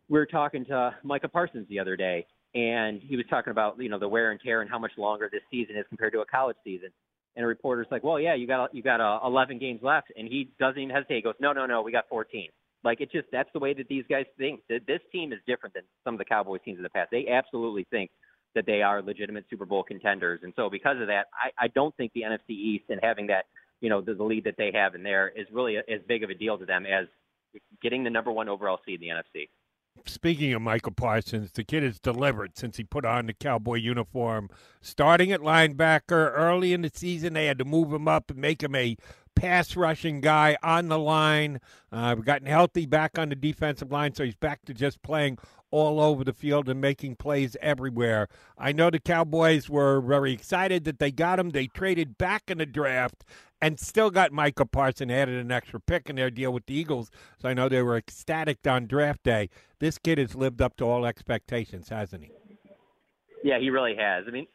we 0.09 0.19
were 0.19 0.27
talking 0.27 0.65
to 0.67 0.95
Micah 1.05 1.29
Parsons 1.29 1.69
the 1.69 1.79
other 1.79 1.97
day, 1.97 2.27
and 2.55 3.01
he 3.01 3.17
was 3.17 3.27
talking 3.31 3.53
about 3.53 3.81
you 3.81 3.89
know 3.89 3.99
the 3.99 4.09
wear 4.09 4.33
and 4.33 4.41
tear 4.41 4.61
and 4.61 4.69
how 4.69 4.79
much 4.79 4.93
longer 4.99 5.29
this 5.31 5.43
season 5.51 5.77
is 5.77 5.85
compared 5.89 6.13
to 6.15 6.21
a 6.21 6.27
college 6.27 6.57
season. 6.65 6.89
And 7.37 7.45
a 7.45 7.47
reporter's 7.47 7.87
like, 7.91 8.03
well, 8.03 8.19
yeah, 8.19 8.35
you 8.35 8.47
got 8.49 8.75
you 8.75 8.83
got 8.83 9.01
uh, 9.01 9.21
11 9.25 9.59
games 9.59 9.81
left, 9.83 10.11
and 10.17 10.27
he 10.27 10.51
doesn't 10.59 10.81
even 10.81 10.95
hesitate. 10.95 11.17
He 11.17 11.23
goes, 11.23 11.35
no, 11.39 11.53
no, 11.53 11.67
no, 11.67 11.83
we 11.83 11.93
got 11.93 12.09
14. 12.09 12.49
Like 12.87 13.01
it's 13.01 13.11
just 13.11 13.27
that's 13.33 13.51
the 13.53 13.59
way 13.59 13.75
that 13.75 13.89
these 13.89 14.05
guys 14.09 14.27
think. 14.39 14.61
That 14.69 14.87
This 14.87 15.01
team 15.11 15.33
is 15.33 15.41
different 15.47 15.75
than 15.75 15.83
some 16.05 16.15
of 16.15 16.19
the 16.19 16.25
Cowboys 16.25 16.61
teams 16.65 16.77
in 16.79 16.85
the 16.85 16.89
past. 16.89 17.11
They 17.11 17.27
absolutely 17.27 17.85
think 17.91 18.11
that 18.55 18.65
they 18.65 18.81
are 18.81 19.03
legitimate 19.03 19.45
Super 19.51 19.67
Bowl 19.67 19.83
contenders, 19.83 20.41
and 20.45 20.53
so 20.57 20.71
because 20.71 21.01
of 21.01 21.09
that, 21.09 21.27
I, 21.35 21.65
I 21.65 21.69
don't 21.69 21.95
think 21.97 22.13
the 22.15 22.23
NFC 22.23 22.51
East 22.51 22.85
and 22.89 23.01
having 23.03 23.27
that 23.27 23.47
you 23.81 23.91
know 23.91 24.01
the, 24.01 24.15
the 24.15 24.23
lead 24.23 24.45
that 24.45 24.55
they 24.57 24.71
have 24.73 24.95
in 24.95 25.03
there 25.03 25.29
is 25.29 25.47
really 25.53 25.77
a, 25.77 25.81
as 25.81 26.01
big 26.07 26.23
of 26.23 26.31
a 26.31 26.35
deal 26.35 26.57
to 26.57 26.65
them 26.65 26.87
as 26.87 27.07
getting 27.83 28.05
the 28.05 28.11
number 28.11 28.31
one 28.31 28.49
overall 28.49 28.79
seed 28.87 29.03
in 29.03 29.09
the 29.09 29.15
NFC 29.15 29.49
speaking 30.05 30.53
of 30.53 30.63
Micah 30.63 30.91
Parsons, 30.91 31.53
the 31.53 31.65
kid 31.65 31.83
has 31.83 31.99
delivered 31.99 32.57
since 32.57 32.77
he 32.77 32.85
put 32.85 33.05
on 33.05 33.27
the 33.27 33.33
Cowboy 33.33 33.77
uniform. 33.77 34.51
Starting 34.81 35.33
at 35.33 35.41
linebacker 35.41 36.33
early 36.35 36.73
in 36.73 36.83
the 36.83 36.91
season, 36.93 37.33
they 37.33 37.47
had 37.47 37.59
to 37.59 37.65
move 37.65 37.93
him 37.93 38.07
up 38.07 38.31
and 38.31 38.39
make 38.39 38.63
him 38.63 38.75
a 38.75 38.97
pass 39.37 39.77
rushing 39.77 40.21
guy 40.21 40.57
on 40.63 40.89
the 40.89 40.99
line. 40.99 41.61
Uh, 41.93 42.15
we've 42.17 42.25
gotten 42.25 42.49
healthy 42.49 42.87
back 42.87 43.19
on 43.19 43.29
the 43.29 43.37
defensive 43.37 43.93
line, 43.93 44.15
so 44.15 44.25
he's 44.25 44.35
back 44.35 44.65
to 44.65 44.75
just 44.75 45.01
playing 45.03 45.39
all 45.71 46.01
over 46.01 46.25
the 46.25 46.33
field 46.33 46.69
and 46.69 46.81
making 46.81 47.17
plays 47.17 47.57
everywhere. 47.61 48.29
I 48.59 48.73
know 48.73 48.91
the 48.91 48.99
Cowboys 48.99 49.69
were 49.69 50.01
very 50.01 50.33
excited 50.33 50.85
that 50.85 50.99
they 50.99 51.11
got 51.11 51.39
him. 51.39 51.51
They 51.51 51.67
traded 51.67 52.19
back 52.19 52.45
in 52.49 52.59
the 52.59 52.67
draft 52.67 53.25
and 53.61 53.79
still 53.81 54.11
got 54.11 54.33
Micah 54.33 54.67
Parson 54.67 55.11
added 55.11 55.37
an 55.37 55.51
extra 55.51 55.81
pick 55.81 56.09
in 56.09 56.17
their 56.17 56.31
deal 56.31 56.53
with 56.53 56.67
the 56.67 56.75
Eagles. 56.75 57.11
So 57.39 57.49
I 57.49 57.55
know 57.55 57.69
they 57.69 57.83
were 57.83 57.97
ecstatic 57.97 58.67
on 58.67 58.87
draft 58.87 59.23
day. 59.23 59.49
This 59.79 59.99
kid 59.99 60.19
has 60.19 60.35
lived 60.35 60.63
up 60.63 60.77
to 60.77 60.85
all 60.85 61.07
expectations, 61.07 61.89
hasn't 61.89 62.25
he? 62.25 62.31
Yeah, 63.43 63.59
he 63.59 63.71
really 63.71 63.97
has. 63.97 64.25
I 64.27 64.31
mean, 64.31 64.47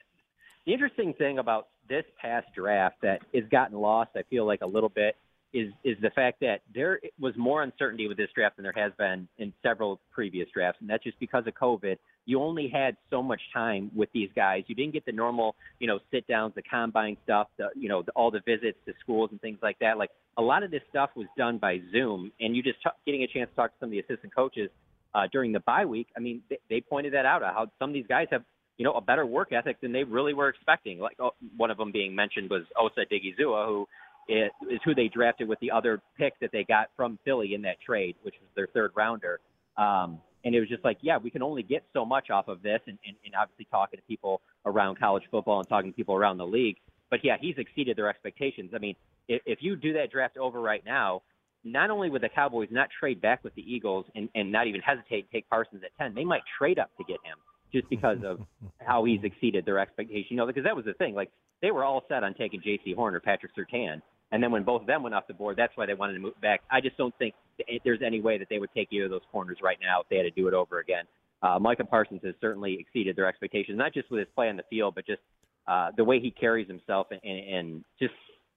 the 0.66 0.74
interesting 0.74 1.14
thing 1.14 1.40
about 1.40 1.68
this 1.92 2.06
past 2.20 2.48
draft 2.56 2.96
that 3.02 3.20
has 3.36 3.44
gotten 3.52 3.78
lost, 3.78 4.12
I 4.16 4.24
feel 4.30 4.48
like 4.48 4.62
a 4.62 4.66
little 4.66 4.90
bit, 4.90 5.16
is 5.54 5.74
is 5.84 5.98
the 6.02 6.10
fact 6.12 6.40
that 6.40 6.62
there 6.74 7.02
was 7.20 7.34
more 7.36 7.62
uncertainty 7.62 8.08
with 8.08 8.16
this 8.16 8.30
draft 8.34 8.56
than 8.56 8.64
there 8.64 8.74
has 8.74 8.94
been 8.98 9.28
in 9.38 9.52
several 9.62 10.00
previous 10.10 10.48
drafts, 10.54 10.80
and 10.80 10.90
that's 10.90 11.04
just 11.04 11.20
because 11.20 11.46
of 11.46 11.54
COVID. 11.54 11.98
You 12.26 12.40
only 12.40 12.70
had 12.70 12.96
so 13.10 13.22
much 13.22 13.42
time 13.54 13.92
with 13.94 14.08
these 14.14 14.30
guys. 14.34 14.64
You 14.68 14.76
didn't 14.76 14.94
get 14.94 15.06
the 15.06 15.12
normal, 15.12 15.56
you 15.80 15.88
know, 15.88 16.00
sit 16.10 16.26
downs, 16.28 16.54
the 16.56 16.62
combine 16.62 17.18
stuff, 17.26 17.48
the 17.58 17.68
you 17.76 17.90
know, 17.90 18.02
the, 18.02 18.12
all 18.14 18.32
the 18.32 18.42
visits 18.46 18.78
to 18.86 18.94
schools 19.02 19.30
and 19.32 19.42
things 19.42 19.58
like 19.62 19.78
that. 19.80 19.98
Like 19.98 20.12
a 20.38 20.42
lot 20.42 20.64
of 20.64 20.72
this 20.72 20.84
stuff 20.90 21.10
was 21.18 21.28
done 21.38 21.58
by 21.58 21.82
Zoom, 21.92 22.32
and 22.40 22.56
you 22.56 22.64
just 22.64 22.82
t- 22.82 22.90
getting 23.06 23.24
a 23.24 23.28
chance 23.28 23.50
to 23.50 23.56
talk 23.58 23.72
to 23.72 23.76
some 23.82 23.88
of 23.88 23.92
the 23.92 24.00
assistant 24.00 24.34
coaches 24.34 24.70
uh, 25.14 25.28
during 25.30 25.52
the 25.52 25.60
bye 25.60 25.84
week. 25.84 26.08
I 26.16 26.22
mean, 26.22 26.44
they, 26.50 26.60
they 26.70 26.80
pointed 26.80 27.12
that 27.14 27.26
out 27.26 27.42
how 27.42 27.68
some 27.78 27.90
of 27.90 27.94
these 27.94 28.08
guys 28.08 28.28
have 28.32 28.44
you 28.78 28.86
know, 28.86 28.94
a 28.94 29.02
better 29.02 29.26
work 29.26 29.52
ethic 29.52 29.80
than 29.82 29.92
they 29.92 30.04
really 30.04 30.34
were 30.34 30.50
expecting. 30.50 31.00
Like 31.00 31.18
oh, 31.20 31.32
one 31.58 31.72
of 31.72 31.78
them 31.78 31.92
being 31.92 32.16
mentioned 32.16 32.50
was 32.50 32.64
Osa 32.80 33.06
Odighizuwa, 33.06 33.68
who 33.68 33.88
is, 34.28 34.52
is 34.70 34.80
who 34.84 34.96
they 34.96 35.08
drafted 35.08 35.48
with 35.48 35.60
the 35.60 35.72
other 35.72 36.02
pick 36.18 36.34
that 36.42 36.52
they 36.52 36.64
got 36.64 36.88
from 36.96 37.20
Philly 37.26 37.54
in 37.54 37.62
that 37.64 37.80
trade, 37.86 38.16
which 38.24 38.36
was 38.42 38.50
their 38.56 38.68
third 38.68 38.92
rounder. 38.96 39.40
Um, 39.78 40.20
and 40.44 40.56
it 40.56 40.60
was 40.60 40.70
just 40.70 40.84
like, 40.84 40.98
yeah, 41.02 41.18
we 41.18 41.30
can 41.30 41.44
only 41.44 41.64
get 41.64 41.84
so 41.94 42.06
much 42.06 42.30
off 42.30 42.48
of 42.48 42.64
this, 42.64 42.80
and, 42.88 42.98
and, 43.06 43.16
and 43.26 43.36
obviously 43.36 43.68
talking 43.70 44.00
to 44.00 44.06
people 44.08 44.42
around 44.66 44.98
college 44.98 45.24
football 45.30 45.60
and 45.60 45.70
talking 45.70 45.92
to 45.92 45.96
people 45.96 46.16
around 46.16 46.38
the 46.38 46.46
league. 46.46 46.78
But 47.10 47.20
yeah, 47.24 47.36
he's 47.40 47.56
exceeded 47.58 47.98
their 47.98 48.10
expectations. 48.10 48.72
I 48.74 48.80
mean, 48.80 48.96
if, 49.28 49.42
if 49.46 49.60
you 49.62 49.76
do 49.76 49.94
that 49.94 50.12
draft 50.12 50.38
over 50.38 50.60
right 50.60 50.84
now, 50.86 51.22
not 51.64 51.92
only 51.92 52.10
would 52.10 52.24
the 52.24 52.30
Cowboys 52.30 52.70
not 52.72 52.90
trade 53.00 53.22
back 53.22 53.44
with 53.44 53.54
the 53.54 53.62
Eagles 53.62 54.06
and, 54.16 54.30
and 54.34 54.52
not 54.52 54.66
even 54.66 54.82
hesitate 54.82 55.30
to 55.30 55.32
take 55.32 55.48
Parsons 55.48 55.84
at 55.86 55.96
10, 56.04 56.16
they 56.16 56.26
might 56.26 56.42
trade 56.58 56.80
up 56.80 56.90
to 56.98 57.04
get 57.04 57.18
him 57.24 57.38
just 57.74 57.90
because 57.90 58.18
of 58.26 58.40
how 58.82 59.04
he's 59.06 59.24
exceeded 59.24 59.66
their 59.66 59.80
expectation. 59.80 60.28
You 60.32 60.38
know, 60.38 60.48
because 60.48 60.64
that 60.64 60.76
was 60.76 60.86
the 60.86 60.94
thing. 60.94 61.16
Like 61.16 61.32
they 61.62 61.72
were 61.72 61.84
all 61.84 62.04
set 62.10 62.24
on 62.24 62.34
taking 62.34 62.62
Jaycee 62.62 62.96
Horn 62.96 63.16
or 63.16 63.20
Patrick 63.20 63.52
Surtain, 63.56 64.02
and 64.32 64.42
then 64.42 64.52
when 64.52 64.64
both 64.64 64.82
of 64.82 64.88
them 64.88 65.04
went 65.04 65.14
off 65.14 65.28
the 65.28 65.34
board, 65.34 65.58
that's 65.58 65.76
why 65.76 65.86
they 65.86 65.94
wanted 65.94 66.14
to 66.14 66.20
move 66.20 66.40
back. 66.42 66.62
I 66.72 66.82
just 66.82 66.98
don't 66.98 67.16
think 67.18 67.36
there's 67.84 68.02
any 68.06 68.22
way 68.22 68.38
that 68.38 68.48
they 68.50 68.60
would 68.60 68.74
take 68.74 68.88
either 68.92 69.06
of 69.06 69.12
those 69.12 69.22
corners 69.32 69.58
right 69.62 69.78
now 69.82 70.02
if 70.02 70.10
they 70.10 70.18
had 70.18 70.24
to 70.24 70.32
do 70.32 70.48
it 70.48 70.54
over 70.54 70.80
again. 70.80 71.04
Uh, 71.44 71.58
Micah 71.60 71.84
Parsons 71.84 72.22
has 72.24 72.36
certainly 72.40 72.78
exceeded 72.80 73.16
their 73.16 73.28
expectations, 73.28 73.78
not 73.78 73.94
just 73.94 74.10
with 74.12 74.20
his 74.20 74.28
play 74.36 74.48
on 74.48 74.58
the 74.58 74.64
field, 74.70 74.96
but 74.96 75.06
just 75.06 75.22
uh, 75.68 75.90
the 75.98 76.04
way 76.04 76.20
he 76.20 76.32
carries 76.32 76.68
himself 76.68 77.08
and, 77.12 77.22
and 77.24 77.84
just 78.00 78.14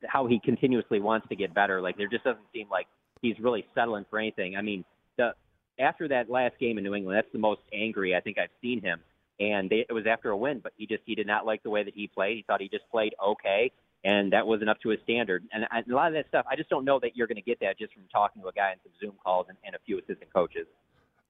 how 0.06 0.26
he 0.26 0.38
continuously 0.44 1.00
wants 1.00 1.26
to 1.28 1.36
get 1.36 1.54
better. 1.54 1.80
Like 1.80 1.96
there 1.96 2.08
just 2.08 2.24
doesn't 2.24 2.44
seem 2.52 2.68
like 2.70 2.86
he's 3.22 3.36
really 3.40 3.64
settling 3.74 4.04
for 4.10 4.18
anything. 4.18 4.56
I 4.56 4.62
mean, 4.62 4.84
the 5.16 5.30
after 5.78 6.08
that 6.08 6.30
last 6.30 6.58
game 6.58 6.78
in 6.78 6.84
New 6.84 6.94
England, 6.94 7.16
that's 7.16 7.32
the 7.32 7.38
most 7.38 7.60
angry 7.72 8.14
I 8.14 8.20
think 8.20 8.38
I've 8.38 8.50
seen 8.62 8.80
him. 8.80 9.00
And 9.40 9.68
they, 9.68 9.84
it 9.88 9.92
was 9.92 10.06
after 10.06 10.30
a 10.30 10.36
win, 10.36 10.60
but 10.62 10.72
he 10.76 10.86
just 10.86 11.02
he 11.06 11.14
did 11.14 11.26
not 11.26 11.44
like 11.44 11.62
the 11.62 11.70
way 11.70 11.82
that 11.82 11.94
he 11.94 12.06
played. 12.06 12.36
He 12.36 12.44
thought 12.46 12.60
he 12.60 12.68
just 12.68 12.88
played 12.90 13.14
okay 13.24 13.72
and 14.04 14.32
that 14.32 14.46
wasn't 14.46 14.68
up 14.68 14.80
to 14.82 14.90
his 14.90 15.00
standard. 15.02 15.44
And, 15.52 15.64
and 15.70 15.90
a 15.90 15.94
lot 15.94 16.08
of 16.08 16.14
that 16.14 16.28
stuff, 16.28 16.44
I 16.48 16.56
just 16.56 16.68
don't 16.68 16.84
know 16.84 17.00
that 17.00 17.16
you're 17.16 17.26
going 17.26 17.36
to 17.36 17.42
get 17.42 17.58
that 17.60 17.78
just 17.78 17.94
from 17.94 18.02
talking 18.12 18.42
to 18.42 18.48
a 18.48 18.52
guy 18.52 18.72
in 18.72 18.78
some 18.82 18.92
Zoom 19.00 19.14
calls 19.24 19.46
and, 19.48 19.56
and 19.64 19.74
a 19.74 19.78
few 19.86 19.98
assistant 19.98 20.32
coaches. 20.32 20.66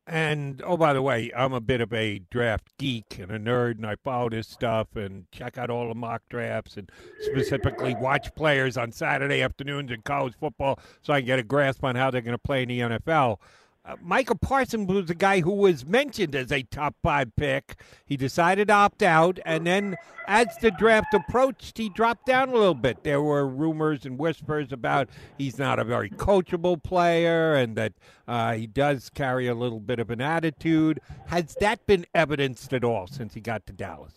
And 0.07 0.61
oh, 0.67 0.77
by 0.77 0.93
the 0.93 1.01
way, 1.01 1.31
I'm 1.35 1.55
a 1.55 1.63
bit 1.63 1.81
of 1.81 1.91
a 1.95 2.21
draft 2.31 2.77
geek 2.77 3.19
and 3.19 3.31
a 3.31 3.39
nerd, 3.39 3.77
and 3.77 3.87
I 3.87 3.95
follow 3.95 4.29
this 4.29 4.49
stuff 4.49 4.97
and 4.97 5.25
check 5.33 5.57
out 5.57 5.71
all 5.71 5.89
the 5.89 5.95
mock 5.95 6.23
drafts 6.29 6.77
and 6.77 6.93
specifically 7.21 7.95
watch 7.95 8.35
players 8.35 8.77
on 8.77 8.93
Saturday 8.93 9.41
afternoons 9.41 9.91
in 9.91 10.03
college 10.03 10.35
football 10.39 10.79
so 11.01 11.15
I 11.15 11.21
can 11.21 11.27
get 11.27 11.39
a 11.39 11.43
grasp 11.43 11.85
on 11.85 11.97
how 11.97 12.11
they're 12.11 12.21
going 12.21 12.33
to 12.33 12.39
play 12.39 12.65
in 12.65 12.69
the 12.69 12.81
NFL. 12.81 13.39
Uh, 13.87 13.97
Micah 14.01 14.35
Parsons 14.35 14.89
was 14.89 15.11
a 15.11 15.15
guy 15.15 15.41
who 15.41 15.53
was 15.53 15.85
mentioned 15.85 16.35
as 16.35 16.51
a 16.51 16.63
top 16.63 16.95
five 17.03 17.37
pick. 17.37 17.77
He 18.07 18.17
decided 18.17 18.69
to 18.69 18.75
opt 18.75 19.03
out, 19.03 19.39
and 19.45 19.67
then 19.67 19.97
as 20.27 20.47
the 20.63 20.71
draft 20.71 21.13
approached, 21.13 21.77
he 21.77 21.91
dropped 21.91 22.25
down 22.25 22.49
a 22.49 22.53
little 22.55 22.75
bit. 22.75 23.05
There 23.05 23.21
were 23.21 23.47
rumors 23.47 24.07
and 24.07 24.19
whispers 24.19 24.73
about 24.73 25.11
he's 25.37 25.59
not 25.59 25.79
a 25.79 25.85
very 25.85 26.09
coachable 26.09 26.83
player 26.83 27.55
and 27.57 27.77
that 27.77 27.93
uh, 28.27 28.55
he 28.55 28.67
does 28.67 29.11
carry 29.11 29.49
a 29.49 29.55
little 29.55 29.81
bit 29.81 29.99
of 29.99 30.09
an 30.09 30.23
attitude. 30.23 31.01
Has 31.27 31.55
that 31.61 31.87
been 31.87 32.07
evidenced 32.15 32.73
at 32.73 32.85
all 32.85 33.07
since 33.07 33.35
he 33.35 33.43
got 33.43 33.67
to 33.67 33.75
Dallas? 33.75 34.15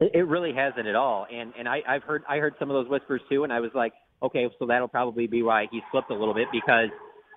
It 0.00 0.26
really 0.26 0.52
hasn't 0.52 0.86
at 0.86 0.94
all, 0.94 1.26
and 1.32 1.54
and 1.58 1.66
I, 1.66 1.80
I've 1.88 2.02
heard 2.02 2.22
I 2.28 2.36
heard 2.36 2.56
some 2.58 2.70
of 2.70 2.74
those 2.74 2.90
whispers 2.90 3.22
too, 3.30 3.44
and 3.44 3.50
I 3.50 3.60
was 3.60 3.70
like, 3.74 3.94
okay, 4.22 4.46
so 4.58 4.66
that'll 4.66 4.88
probably 4.88 5.26
be 5.26 5.42
why 5.42 5.68
he 5.70 5.80
slipped 5.90 6.10
a 6.10 6.14
little 6.14 6.34
bit 6.34 6.48
because 6.52 6.90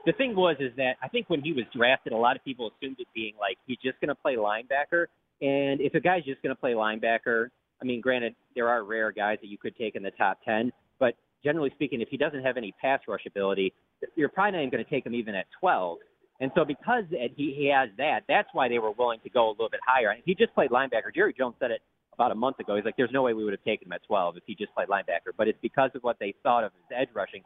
the 0.05 0.13
thing 0.13 0.35
was 0.35 0.55
is 0.59 0.71
that 0.77 0.93
I 1.03 1.07
think 1.07 1.29
when 1.29 1.41
he 1.41 1.53
was 1.53 1.65
drafted, 1.75 2.13
a 2.13 2.17
lot 2.17 2.35
of 2.35 2.43
people 2.43 2.71
assumed 2.71 2.97
it 2.99 3.07
being 3.13 3.33
like 3.39 3.57
he's 3.65 3.77
just 3.83 3.99
going 3.99 4.09
to 4.09 4.15
play 4.15 4.35
linebacker. 4.35 5.05
And 5.41 5.81
if 5.81 5.93
a 5.93 5.99
guy's 5.99 6.23
just 6.23 6.41
going 6.41 6.55
to 6.55 6.59
play 6.59 6.73
linebacker, 6.73 7.49
I 7.81 7.85
mean, 7.85 8.01
granted, 8.01 8.35
there 8.55 8.67
are 8.67 8.83
rare 8.83 9.11
guys 9.11 9.37
that 9.41 9.47
you 9.47 9.57
could 9.57 9.75
take 9.77 9.95
in 9.95 10.03
the 10.03 10.11
top 10.11 10.39
10, 10.43 10.71
but 10.99 11.15
generally 11.43 11.71
speaking, 11.75 12.01
if 12.01 12.09
he 12.09 12.17
doesn't 12.17 12.43
have 12.43 12.57
any 12.57 12.73
pass 12.81 12.99
rush 13.07 13.25
ability, 13.25 13.73
you're 14.15 14.29
probably 14.29 14.51
not 14.51 14.57
even 14.59 14.69
going 14.69 14.83
to 14.83 14.89
take 14.89 15.05
him 15.05 15.15
even 15.15 15.35
at 15.35 15.45
12. 15.59 15.97
And 16.41 16.51
so 16.55 16.63
because 16.63 17.03
he, 17.35 17.71
has 17.73 17.89
that, 17.97 18.21
that's 18.27 18.47
why 18.53 18.69
they 18.69 18.79
were 18.79 18.91
willing 18.91 19.19
to 19.23 19.29
go 19.29 19.49
a 19.49 19.51
little 19.51 19.69
bit 19.69 19.81
higher. 19.85 20.15
He 20.25 20.35
just 20.35 20.53
played 20.53 20.71
linebacker, 20.71 21.13
Jerry 21.13 21.33
Jones 21.37 21.55
said 21.59 21.71
it 21.71 21.81
about 22.13 22.31
a 22.31 22.35
month 22.35 22.59
ago. 22.59 22.75
He's 22.75 22.85
like, 22.85 22.95
there's 22.97 23.11
no 23.13 23.21
way 23.23 23.33
we 23.33 23.43
would 23.43 23.53
have 23.53 23.63
taken 23.63 23.87
him 23.87 23.93
at 23.93 24.03
12 24.07 24.37
if 24.37 24.43
he 24.45 24.55
just 24.55 24.73
played 24.73 24.87
linebacker. 24.87 25.31
But 25.37 25.47
it's 25.47 25.59
because 25.61 25.91
of 25.95 26.01
what 26.01 26.17
they 26.19 26.33
thought 26.43 26.63
of 26.63 26.71
his 26.73 26.97
edge 26.97 27.09
rushing 27.13 27.43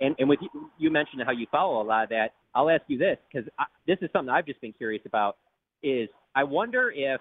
and, 0.00 0.14
and 0.18 0.28
with 0.28 0.40
you, 0.42 0.70
you 0.78 0.90
mentioned 0.90 1.22
how 1.24 1.32
you 1.32 1.46
follow 1.50 1.82
a 1.82 1.84
lot 1.84 2.04
of 2.04 2.10
that. 2.10 2.34
I'll 2.54 2.70
ask 2.70 2.82
you 2.88 2.98
this 2.98 3.18
because 3.30 3.48
this 3.86 3.98
is 4.02 4.10
something 4.12 4.30
I've 4.30 4.46
just 4.46 4.60
been 4.60 4.72
curious 4.72 5.02
about. 5.06 5.36
Is 5.82 6.08
I 6.34 6.44
wonder 6.44 6.92
if 6.94 7.20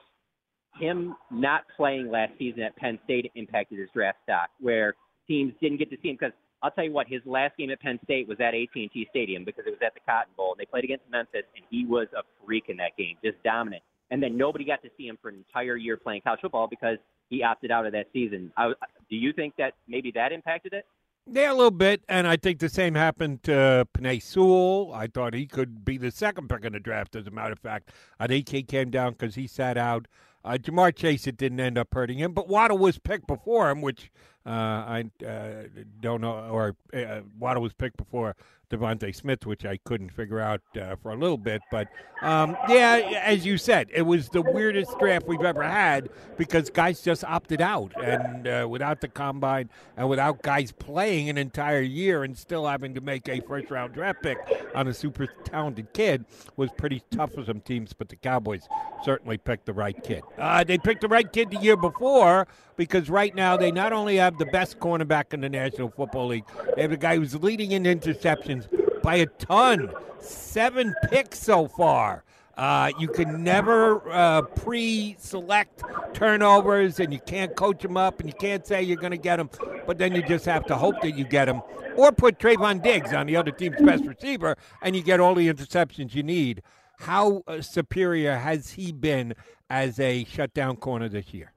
him 0.80 1.16
not 1.32 1.64
playing 1.76 2.10
last 2.10 2.34
season 2.38 2.62
at 2.62 2.76
Penn 2.76 3.00
State 3.06 3.32
impacted 3.36 3.80
his 3.80 3.90
draft 3.94 4.18
stock, 4.24 4.50
where 4.60 4.96
teams 5.28 5.54
didn't 5.62 5.78
get 5.78 5.90
to 5.92 5.98
see 6.02 6.10
him. 6.10 6.18
Because 6.20 6.34
I'll 6.62 6.72
tell 6.72 6.84
you 6.84 6.92
what, 6.92 7.08
his 7.08 7.22
last 7.26 7.58
game 7.58 7.70
at 7.70 7.80
Penn 7.80 8.00
State 8.04 8.28
was 8.28 8.38
at 8.40 8.54
AT&T 8.54 9.08
Stadium 9.10 9.46
because 9.46 9.66
it 9.68 9.72
was 9.72 9.80
at 9.86 9.94
the 9.94 10.00
Cotton 10.06 10.34
Bowl. 10.36 10.56
They 10.58 10.66
played 10.66 10.84
against 10.84 11.06
Memphis, 11.10 11.44
and 11.56 11.66
he 11.70 11.86
was 11.86 12.08
a 12.18 12.24
freak 12.46 12.66
in 12.68 12.78
that 12.78 12.98
game, 12.98 13.18
just 13.24 13.42
dominant. 13.44 13.84
And 14.12 14.22
then 14.22 14.38
nobody 14.38 14.66
got 14.66 14.82
to 14.84 14.90
see 14.98 15.08
him 15.08 15.18
for 15.22 15.30
an 15.30 15.36
entire 15.36 15.78
year 15.78 15.98
playing 15.98 16.22
college 16.22 16.42
football 16.42 16.68
because 16.68 16.98
he 17.30 17.44
opted 17.44 17.72
out 17.72 17.86
of 17.86 17.92
that 17.94 18.08
season. 18.14 18.52
I, 18.56 18.74
do 19.10 19.16
you 19.16 19.34
think 19.34 19.56
that 19.58 19.74
maybe 19.88 20.12
that 20.14 20.32
impacted 20.32 20.74
it? 20.74 20.86
Yeah, 21.28 21.52
a 21.52 21.56
little 21.56 21.72
bit, 21.72 22.04
and 22.08 22.28
I 22.28 22.38
think 22.38 22.60
the 22.60 22.70
same 22.70 22.94
happened 22.94 23.42
to 23.44 23.88
Penei 23.94 24.22
Sewell. 24.22 24.94
I 24.94 25.08
thought 25.08 25.34
he 25.34 25.48
could 25.48 25.84
be 25.84 25.98
the 25.98 26.12
second 26.12 26.50
pick 26.50 26.64
in 26.64 26.74
the 26.74 26.80
draft. 26.80 27.16
As 27.16 27.26
a 27.26 27.32
matter 27.32 27.54
of 27.54 27.60
fact, 27.60 27.92
I 28.20 28.28
think 28.28 28.50
he 28.50 28.62
came 28.62 28.92
down 28.92 29.14
because 29.14 29.34
he 29.34 29.48
sat 29.48 29.76
out. 29.76 30.08
Uh, 30.44 30.60
Ja'Marr 30.62 30.96
Chase, 30.96 31.26
it 31.26 31.38
didn't 31.38 31.60
end 31.60 31.80
up 31.80 31.92
hurting 31.92 32.20
him, 32.20 32.34
but 32.34 32.48
Waddle 32.48 32.78
was 32.78 33.00
picked 33.00 33.26
before 33.26 33.72
him, 33.72 33.82
which 33.82 34.12
Uh, 34.46 34.50
I 34.50 35.06
uh, 35.26 35.64
don't 36.02 36.22
know, 36.22 36.48
or 36.52 36.76
uh, 36.94 37.22
Waddle 37.40 37.64
was 37.64 37.74
picked 37.74 37.98
before 37.98 38.36
DeVonta 38.70 39.14
Smith, 39.16 39.46
which 39.46 39.66
I 39.66 39.78
couldn't 39.78 40.10
figure 40.10 40.40
out 40.40 40.62
uh, 40.80 40.96
for 40.96 41.12
a 41.12 41.16
little 41.16 41.38
bit. 41.38 41.62
But 41.72 41.88
um, 42.22 42.58
yeah, 42.68 43.22
as 43.24 43.46
you 43.46 43.58
said, 43.58 43.88
it 43.94 44.02
was 44.02 44.30
the 44.30 44.42
weirdest 44.42 44.98
draft 45.00 45.28
we've 45.28 45.42
ever 45.42 45.64
had 45.64 46.10
because 46.38 46.70
guys 46.70 47.02
just 47.02 47.24
opted 47.24 47.62
out, 47.62 47.94
and 48.02 48.48
uh, 48.48 48.68
without 48.70 49.02
the 49.02 49.08
combine 49.08 49.70
and 49.98 50.10
without 50.10 50.42
guys 50.42 50.72
playing 50.72 51.30
an 51.30 51.38
entire 51.38 51.82
year 51.82 52.24
and 52.24 52.38
still 52.38 52.68
having 52.68 52.94
to 52.96 53.02
make 53.02 53.28
a 53.30 53.40
first 53.42 53.70
round 53.70 53.94
draft 53.94 54.22
pick 54.24 54.38
on 54.74 54.88
a 54.88 54.94
super 54.94 55.28
talented 55.44 55.92
kid 55.94 56.26
was 56.56 56.70
pretty 56.72 57.02
tough 57.12 57.34
for 57.34 57.44
some 57.44 57.62
teams. 57.62 57.94
But 57.94 58.10
the 58.10 58.16
Cowboys 58.16 58.68
certainly 59.04 59.38
picked 59.38 59.66
the 59.66 59.74
right 59.74 60.02
kid. 60.04 60.24
Uh, 60.38 60.64
they 60.64 60.78
picked 60.78 61.02
the 61.02 61.08
right 61.08 61.32
kid 61.32 61.52
the 61.52 61.58
year 61.58 61.78
before 61.78 62.48
because 62.76 63.10
right 63.10 63.34
now 63.34 63.56
they 63.56 63.72
not 63.72 63.94
only 63.94 64.18
have 64.18 64.35
the 64.38 64.46
best 64.48 64.80
cornerback 64.80 65.34
in 65.34 65.42
the 65.42 65.50
National 65.50 65.90
Football 65.90 66.28
League, 66.28 66.46
they 66.76 66.82
have 66.84 66.92
the 66.92 66.98
guy 66.98 67.18
who's 67.18 67.36
leading 67.42 67.72
in 67.72 67.84
interceptions 67.84 68.68
by 69.02 69.16
a 69.16 69.26
ton. 69.26 69.92
Seven 70.20 70.96
picks 71.10 71.40
so 71.40 71.68
far. 71.68 72.24
Uh, 72.58 72.90
you 72.98 73.08
can 73.08 73.44
never 73.44 74.02
uh, 74.10 74.42
pre-select 74.42 75.84
turnovers, 76.14 77.00
and 77.00 77.12
you 77.12 77.20
can't 77.20 77.56
coach 77.56 77.82
them 77.82 77.98
up, 77.98 78.22
and 78.22 78.30
you 78.30 78.36
can't 78.40 78.66
say 78.66 78.82
you're 78.82 78.96
going 78.96 79.12
to 79.12 79.18
get 79.18 79.38
them. 79.38 79.50
But 79.86 79.98
then 79.98 80.16
you 80.16 80.22
just 80.24 80.46
have 80.46 80.66
to 80.68 80.76
hope 80.76 81.02
that 81.02 81.18
you 81.18 81.26
get 81.26 81.46
them, 81.46 81.62
or 81.98 82.12
put 82.14 82.40
Trevon 82.40 82.82
Diggs 82.82 83.14
on 83.14 83.28
the 83.28 83.36
other 83.36 83.52
team's 83.52 83.82
best 83.82 84.06
receiver, 84.06 84.56
and 84.82 84.96
you 84.96 85.04
get 85.04 85.20
all 85.20 85.36
the 85.36 85.52
interceptions 85.52 86.16
you 86.16 86.24
need. 86.24 86.62
How 87.00 87.44
uh, 87.46 87.62
superior 87.62 88.38
has 88.38 88.72
he 88.72 88.94
been 88.94 89.34
as 89.70 90.00
a 90.00 90.24
shutdown 90.24 90.78
corner 90.78 91.10
this 91.10 91.34
year? 91.34 91.52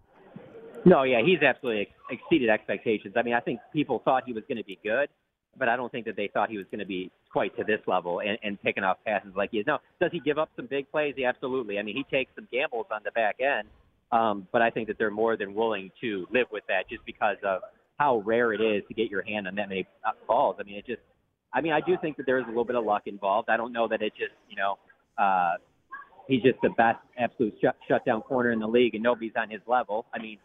No, 0.84 1.04
yeah, 1.04 1.22
he's 1.24 1.42
absolutely 1.42 1.88
exceeded 2.10 2.48
expectations. 2.48 3.14
I 3.16 3.22
mean, 3.22 3.34
I 3.34 3.40
think 3.40 3.60
people 3.72 4.00
thought 4.04 4.24
he 4.26 4.32
was 4.32 4.44
going 4.48 4.58
to 4.58 4.64
be 4.64 4.78
good, 4.82 5.08
but 5.58 5.68
I 5.68 5.76
don't 5.76 5.90
think 5.90 6.06
that 6.06 6.16
they 6.16 6.28
thought 6.32 6.50
he 6.50 6.56
was 6.56 6.66
going 6.70 6.80
to 6.80 6.86
be 6.86 7.10
quite 7.32 7.56
to 7.56 7.64
this 7.64 7.80
level 7.86 8.20
and, 8.20 8.38
and 8.42 8.60
picking 8.62 8.84
off 8.84 8.98
passes 9.04 9.32
like 9.36 9.50
he 9.50 9.58
is. 9.58 9.66
Now, 9.66 9.80
does 10.00 10.10
he 10.12 10.20
give 10.20 10.38
up 10.38 10.50
some 10.56 10.66
big 10.66 10.90
plays? 10.90 11.14
Yeah, 11.16 11.28
absolutely. 11.28 11.78
I 11.78 11.82
mean, 11.82 11.96
he 11.96 12.04
takes 12.04 12.32
some 12.34 12.48
gambles 12.50 12.86
on 12.92 13.00
the 13.04 13.10
back 13.10 13.36
end, 13.40 13.68
um, 14.12 14.46
but 14.52 14.62
I 14.62 14.70
think 14.70 14.88
that 14.88 14.98
they're 14.98 15.10
more 15.10 15.36
than 15.36 15.54
willing 15.54 15.90
to 16.00 16.26
live 16.32 16.46
with 16.52 16.64
that 16.68 16.88
just 16.88 17.04
because 17.04 17.36
of 17.44 17.60
how 17.98 18.18
rare 18.18 18.52
it 18.52 18.60
is 18.60 18.82
to 18.88 18.94
get 18.94 19.10
your 19.10 19.22
hand 19.22 19.48
on 19.48 19.54
that 19.56 19.68
many 19.68 19.86
uh, 20.06 20.12
balls. 20.26 20.56
I 20.60 20.62
mean, 20.62 20.76
it 20.76 20.86
just, 20.86 21.02
I 21.52 21.60
mean, 21.60 21.72
I 21.72 21.80
do 21.80 21.96
think 22.00 22.16
that 22.18 22.26
there 22.26 22.38
is 22.38 22.44
a 22.44 22.48
little 22.48 22.64
bit 22.64 22.76
of 22.76 22.84
luck 22.84 23.02
involved. 23.06 23.48
I 23.48 23.56
don't 23.56 23.72
know 23.72 23.88
that 23.88 24.02
it 24.02 24.12
just, 24.16 24.32
you 24.48 24.56
know, 24.56 24.78
uh, 25.18 25.54
he's 26.28 26.42
just 26.42 26.58
the 26.62 26.70
best 26.70 26.98
absolute 27.18 27.54
shut, 27.60 27.74
shutdown 27.88 28.22
corner 28.22 28.52
in 28.52 28.60
the 28.60 28.68
league, 28.68 28.94
and 28.94 29.02
nobody's 29.02 29.32
on 29.36 29.50
his 29.50 29.60
level. 29.66 30.06
I 30.14 30.22
mean, 30.22 30.38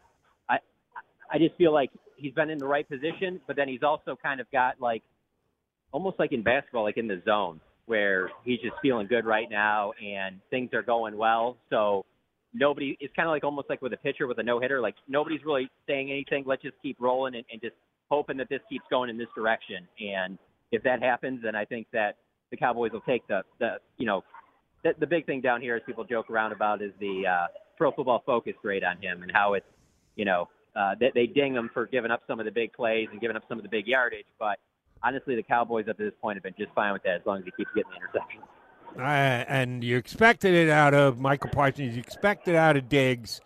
I 1.32 1.38
just 1.38 1.56
feel 1.56 1.74
like 1.74 1.90
he's 2.18 2.34
been 2.34 2.50
in 2.50 2.58
the 2.58 2.68
right 2.68 2.88
position, 2.88 3.40
but 3.48 3.56
then 3.56 3.68
he's 3.68 3.84
also 3.84 4.18
kind 4.22 4.40
of 4.40 4.50
got 4.52 4.80
like 4.80 5.04
almost 5.92 6.20
like 6.20 6.32
in 6.32 6.44
basketball, 6.44 6.84
like 6.84 6.98
in 6.98 7.08
the 7.08 7.22
zone 7.26 7.60
where 7.86 8.30
he's 8.44 8.60
just 8.62 8.76
feeling 8.82 9.08
good 9.08 9.26
right 9.26 9.50
now 9.50 9.92
and 10.04 10.40
things 10.50 10.70
are 10.74 10.82
going 10.82 11.18
well. 11.18 11.58
So 11.70 12.06
nobody, 12.54 12.98
it's 13.00 13.14
kind 13.16 13.28
of 13.28 13.32
like 13.32 13.44
almost 13.44 13.70
like 13.70 13.82
with 13.82 13.94
a 13.94 13.98
pitcher 13.98 14.26
with 14.26 14.40
a 14.40 14.44
no 14.44 14.60
hitter, 14.60 14.80
like 14.80 14.96
nobody's 15.08 15.42
really 15.46 15.70
saying 15.88 16.10
anything. 16.10 16.44
Let's 16.48 16.62
just 16.62 16.76
keep 16.82 16.98
rolling 17.00 17.36
and, 17.36 17.44
and 17.52 17.62
just 17.62 17.76
hoping 18.10 18.38
that 18.38 18.50
this 18.50 18.62
keeps 18.70 18.86
going 18.90 19.10
in 19.10 19.18
this 19.18 19.28
direction. 19.36 19.88
And 20.00 20.38
if 20.72 20.82
that 20.84 21.02
happens, 21.02 21.42
then 21.44 21.56
I 21.56 21.66
think 21.66 21.88
that 21.94 22.18
the 22.52 22.58
Cowboys 22.58 22.92
will 22.92 23.02
take 23.02 23.28
the, 23.28 23.42
the 23.60 23.78
you 23.98 24.06
know, 24.06 24.24
the, 24.84 24.94
the 25.00 25.08
big 25.08 25.26
thing 25.26 25.42
down 25.42 25.62
here, 25.62 25.76
as 25.76 25.82
people 25.86 26.04
joke 26.04 26.30
around 26.30 26.52
about, 26.52 26.82
is 26.82 26.92
the 27.00 27.24
uh, 27.28 27.48
Pro 27.78 27.92
Football 27.92 28.24
Focus 28.26 28.54
grade 28.62 28.84
on 28.84 28.98
him 29.02 29.24
and 29.24 29.32
how 29.34 29.54
it's, 29.54 29.66
you 30.16 30.26
know, 30.26 30.48
uh, 30.76 30.96
they, 31.00 31.28
ding 31.28 31.54
him 31.54 31.70
for 31.74 31.86
giving 31.86 32.12
up 32.12 32.24
some 32.28 32.40
of 32.40 32.46
the 32.46 32.52
big 32.52 32.74
plays 32.74 33.08
and 33.12 33.22
giving 33.22 33.38
up 33.38 33.44
some 33.48 33.58
of 33.58 33.64
the 33.64 33.70
big 33.70 33.88
yardage, 33.88 34.26
but 34.40 34.60
honestly, 35.04 35.36
the 35.36 35.44
Cowboys 35.44 35.88
up 35.88 35.98
to 35.98 36.04
this 36.04 36.14
point 36.22 36.38
have 36.38 36.44
been 36.44 36.56
just 36.58 36.74
fine 36.74 36.94
with 36.94 37.04
that 37.04 37.16
as 37.16 37.26
long 37.26 37.40
as 37.40 37.46
he 37.46 37.52
keeps 37.52 37.70
getting 37.76 37.92
the 37.92 38.20
interceptions. 38.20 38.44
Uh, 38.98 39.46
and 39.48 39.84
you 39.84 39.98
expected 39.98 40.54
it 40.54 40.70
out 40.70 40.94
of 40.94 41.20
Micah 41.20 41.48
Parsons. 41.48 41.96
You 41.96 42.00
expected 42.00 42.52
it 42.52 42.58
out 42.58 42.78
of 42.78 42.90
Diggs. 42.90 43.42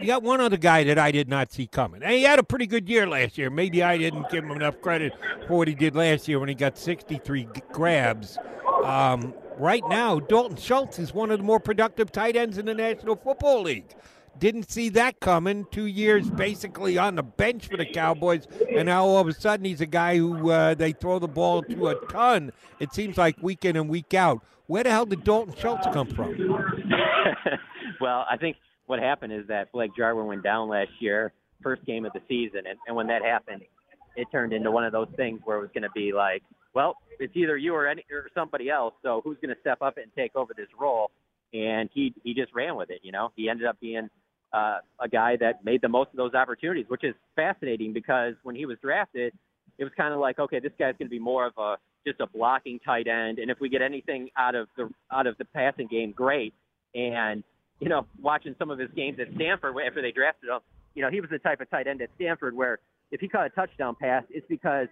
You 0.00 0.06
got 0.06 0.22
one 0.22 0.40
other 0.40 0.56
guy 0.56 0.84
that 0.84 0.98
I 0.98 1.10
did 1.10 1.28
not 1.28 1.52
see 1.52 1.66
coming. 1.66 2.02
And 2.02 2.12
he 2.12 2.22
had 2.22 2.38
a 2.38 2.42
pretty 2.42 2.66
good 2.66 2.88
year 2.88 3.06
last 3.06 3.36
year. 3.36 3.50
Maybe 3.50 3.82
I 3.82 3.98
didn't 3.98 4.30
give 4.30 4.44
him 4.44 4.50
enough 4.52 4.80
credit 4.80 5.12
for 5.46 5.58
what 5.58 5.68
he 5.68 5.74
did 5.74 5.94
last 5.94 6.28
year 6.28 6.38
when 6.38 6.48
he 6.48 6.54
got 6.54 6.78
63 6.78 7.48
grabs. 7.72 8.38
Um, 8.84 9.34
right 9.58 9.82
now, 9.88 10.18
Dalton 10.18 10.56
Schultz 10.56 10.98
is 10.98 11.12
one 11.12 11.30
of 11.30 11.38
the 11.38 11.44
more 11.44 11.60
productive 11.60 12.10
tight 12.10 12.36
ends 12.36 12.58
in 12.58 12.66
the 12.66 12.74
National 12.74 13.16
Football 13.16 13.62
League. 13.62 13.94
Didn't 14.38 14.70
see 14.70 14.88
that 14.90 15.20
coming. 15.20 15.66
Two 15.70 15.86
years 15.86 16.30
basically 16.30 16.98
on 16.98 17.16
the 17.16 17.22
bench 17.22 17.68
for 17.68 17.76
the 17.76 17.86
Cowboys, 17.86 18.46
and 18.74 18.86
now 18.86 19.04
all 19.04 19.18
of 19.18 19.28
a 19.28 19.32
sudden 19.32 19.64
he's 19.64 19.80
a 19.80 19.86
guy 19.86 20.16
who 20.16 20.50
uh, 20.50 20.74
they 20.74 20.92
throw 20.92 21.18
the 21.18 21.28
ball 21.28 21.62
to 21.62 21.88
a 21.88 21.94
ton. 22.06 22.52
It 22.80 22.92
seems 22.92 23.16
like 23.16 23.36
week 23.42 23.64
in 23.64 23.76
and 23.76 23.88
week 23.88 24.14
out. 24.14 24.42
Where 24.66 24.82
the 24.82 24.90
hell 24.90 25.06
did 25.06 25.24
Dalton 25.24 25.54
Schultz 25.56 25.86
come 25.92 26.08
from? 26.08 26.36
well, 28.00 28.24
I 28.30 28.36
think 28.36 28.56
what 28.86 28.98
happened 28.98 29.32
is 29.32 29.46
that 29.48 29.70
Blake 29.72 29.90
Jarwin 29.96 30.26
went 30.26 30.42
down 30.42 30.68
last 30.68 30.90
year, 30.98 31.32
first 31.62 31.84
game 31.84 32.04
of 32.04 32.12
the 32.12 32.20
season, 32.28 32.62
and, 32.68 32.78
and 32.86 32.96
when 32.96 33.06
that 33.08 33.22
happened, 33.22 33.62
it 34.16 34.28
turned 34.32 34.52
into 34.52 34.70
one 34.70 34.84
of 34.84 34.92
those 34.92 35.08
things 35.16 35.40
where 35.44 35.58
it 35.58 35.60
was 35.60 35.70
going 35.74 35.82
to 35.82 35.90
be 35.94 36.12
like, 36.12 36.42
well, 36.74 36.96
it's 37.18 37.34
either 37.36 37.56
you 37.56 37.74
or 37.74 37.86
any 37.86 38.04
or 38.10 38.28
somebody 38.34 38.70
else. 38.70 38.94
So 39.02 39.20
who's 39.24 39.36
going 39.42 39.54
to 39.54 39.60
step 39.60 39.82
up 39.82 39.96
and 39.98 40.06
take 40.16 40.34
over 40.36 40.52
this 40.56 40.68
role? 40.78 41.10
And 41.52 41.90
he 41.92 42.14
he 42.24 42.32
just 42.34 42.54
ran 42.54 42.76
with 42.76 42.90
it. 42.90 43.00
You 43.02 43.12
know, 43.12 43.30
he 43.36 43.48
ended 43.48 43.66
up 43.66 43.78
being 43.78 44.08
uh, 44.52 44.78
a 45.00 45.08
guy 45.08 45.36
that 45.36 45.64
made 45.64 45.80
the 45.80 45.88
most 45.88 46.10
of 46.10 46.16
those 46.16 46.34
opportunities, 46.34 46.86
which 46.88 47.04
is 47.04 47.14
fascinating 47.36 47.92
because 47.92 48.34
when 48.42 48.54
he 48.54 48.66
was 48.66 48.76
drafted, 48.82 49.32
it 49.78 49.84
was 49.84 49.92
kind 49.96 50.12
of 50.12 50.20
like, 50.20 50.38
okay, 50.38 50.60
this 50.60 50.72
guy's 50.78 50.94
going 50.98 51.08
to 51.08 51.10
be 51.10 51.18
more 51.18 51.46
of 51.46 51.52
a 51.58 51.76
just 52.06 52.20
a 52.20 52.26
blocking 52.26 52.80
tight 52.84 53.06
end, 53.06 53.38
and 53.38 53.50
if 53.50 53.58
we 53.60 53.68
get 53.68 53.80
anything 53.80 54.28
out 54.36 54.54
of 54.54 54.66
the 54.76 54.90
out 55.12 55.26
of 55.26 55.38
the 55.38 55.44
passing 55.44 55.86
game, 55.86 56.12
great. 56.12 56.52
And 56.94 57.44
you 57.80 57.88
know, 57.88 58.06
watching 58.20 58.54
some 58.58 58.70
of 58.70 58.78
his 58.78 58.90
games 58.94 59.18
at 59.20 59.28
Stanford 59.36 59.74
after 59.86 60.02
they 60.02 60.12
drafted 60.12 60.50
him, 60.50 60.60
you 60.94 61.02
know, 61.02 61.10
he 61.10 61.20
was 61.20 61.30
the 61.30 61.38
type 61.38 61.60
of 61.60 61.70
tight 61.70 61.86
end 61.86 62.02
at 62.02 62.10
Stanford 62.16 62.56
where 62.56 62.78
if 63.10 63.20
he 63.20 63.28
caught 63.28 63.46
a 63.46 63.50
touchdown 63.50 63.96
pass, 64.00 64.24
it's 64.30 64.46
because 64.48 64.88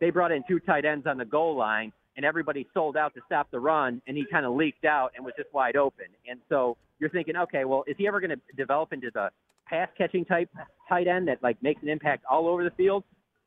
they 0.00 0.10
brought 0.10 0.32
in 0.32 0.42
two 0.48 0.60
tight 0.60 0.84
ends 0.84 1.06
on 1.06 1.18
the 1.18 1.24
goal 1.24 1.56
line 1.56 1.92
and 2.16 2.26
everybody 2.26 2.66
sold 2.74 2.96
out 2.96 3.14
to 3.14 3.20
stop 3.26 3.50
the 3.50 3.60
run, 3.60 4.02
and 4.06 4.16
he 4.16 4.24
kind 4.30 4.44
of 4.44 4.54
leaked 4.54 4.84
out 4.84 5.12
and 5.16 5.24
was 5.24 5.34
just 5.36 5.52
wide 5.52 5.76
open. 5.76 6.06
And 6.28 6.40
so 6.48 6.76
you're 6.98 7.10
thinking, 7.10 7.36
okay, 7.36 7.64
well, 7.64 7.84
is 7.86 7.96
he 7.98 8.06
ever 8.06 8.20
going 8.20 8.30
to 8.30 8.40
develop 8.56 8.92
into 8.92 9.10
the 9.12 9.30
pass 9.66 9.88
catching 9.96 10.24
type 10.24 10.50
tight 10.88 11.06
end 11.06 11.28
that 11.28 11.42
like 11.42 11.62
makes 11.62 11.82
an 11.82 11.88
impact 11.88 12.24
all 12.30 12.48
over 12.48 12.64
the 12.64 12.70
field? 12.72 13.04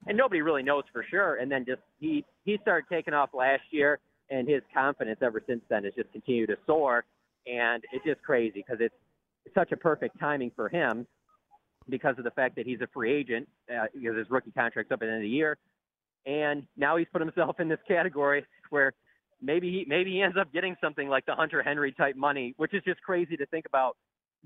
And 0.08 0.18
nobody 0.18 0.42
really 0.42 0.64
knows 0.64 0.84
for 0.92 1.06
sure. 1.10 1.36
And 1.36 1.52
then 1.52 1.66
just 1.66 1.82
he 2.00 2.26
he 2.44 2.58
started 2.62 2.88
taking 2.92 3.14
off 3.14 3.30
last 3.34 3.64
year, 3.72 4.00
and 4.30 4.48
his 4.48 4.62
confidence 4.74 5.20
ever 5.22 5.42
since 5.48 5.62
then 5.70 5.84
has 5.84 5.94
just 5.94 6.12
continued 6.12 6.48
to 6.48 6.58
soar. 6.66 7.06
And 7.48 7.84
it's 7.92 8.04
just 8.04 8.22
crazy 8.24 8.52
because 8.56 8.78
it's, 8.80 8.96
it's 9.46 9.54
such 9.54 9.72
a 9.72 9.78
perfect 9.78 10.20
timing 10.20 10.52
for 10.56 10.68
him 10.68 11.06
because 11.88 12.16
of 12.18 12.24
the 12.24 12.32
fact 12.32 12.56
that 12.56 12.66
he's 12.66 12.82
a 12.82 12.88
free 12.92 13.14
agent 13.14 13.48
uh, 13.70 13.86
because 13.94 14.18
his 14.18 14.28
rookie 14.32 14.50
contract's 14.52 14.92
up 14.92 15.04
at 15.04 15.06
the 15.06 15.12
end 15.12 15.18
of 15.18 15.22
the 15.22 15.30
year 15.30 15.58
and 16.26 16.64
now 16.76 16.98
he's 16.98 17.08
put 17.12 17.22
himself 17.22 17.60
in 17.60 17.68
this 17.68 17.80
category 17.88 18.46
where 18.70 18.94
maybe 19.42 19.72
he 19.72 19.86
maybe 19.88 20.12
he 20.12 20.22
ends 20.22 20.38
up 20.40 20.52
getting 20.54 20.76
something 20.82 21.08
like 21.08 21.26
the 21.26 21.36
Hunter 21.36 21.62
Henry 21.64 21.92
type 21.92 22.16
money, 22.16 22.54
which 22.58 22.74
is 22.74 22.84
just 22.84 23.02
crazy 23.02 23.38
to 23.38 23.46
think 23.48 23.66
about. 23.66 23.98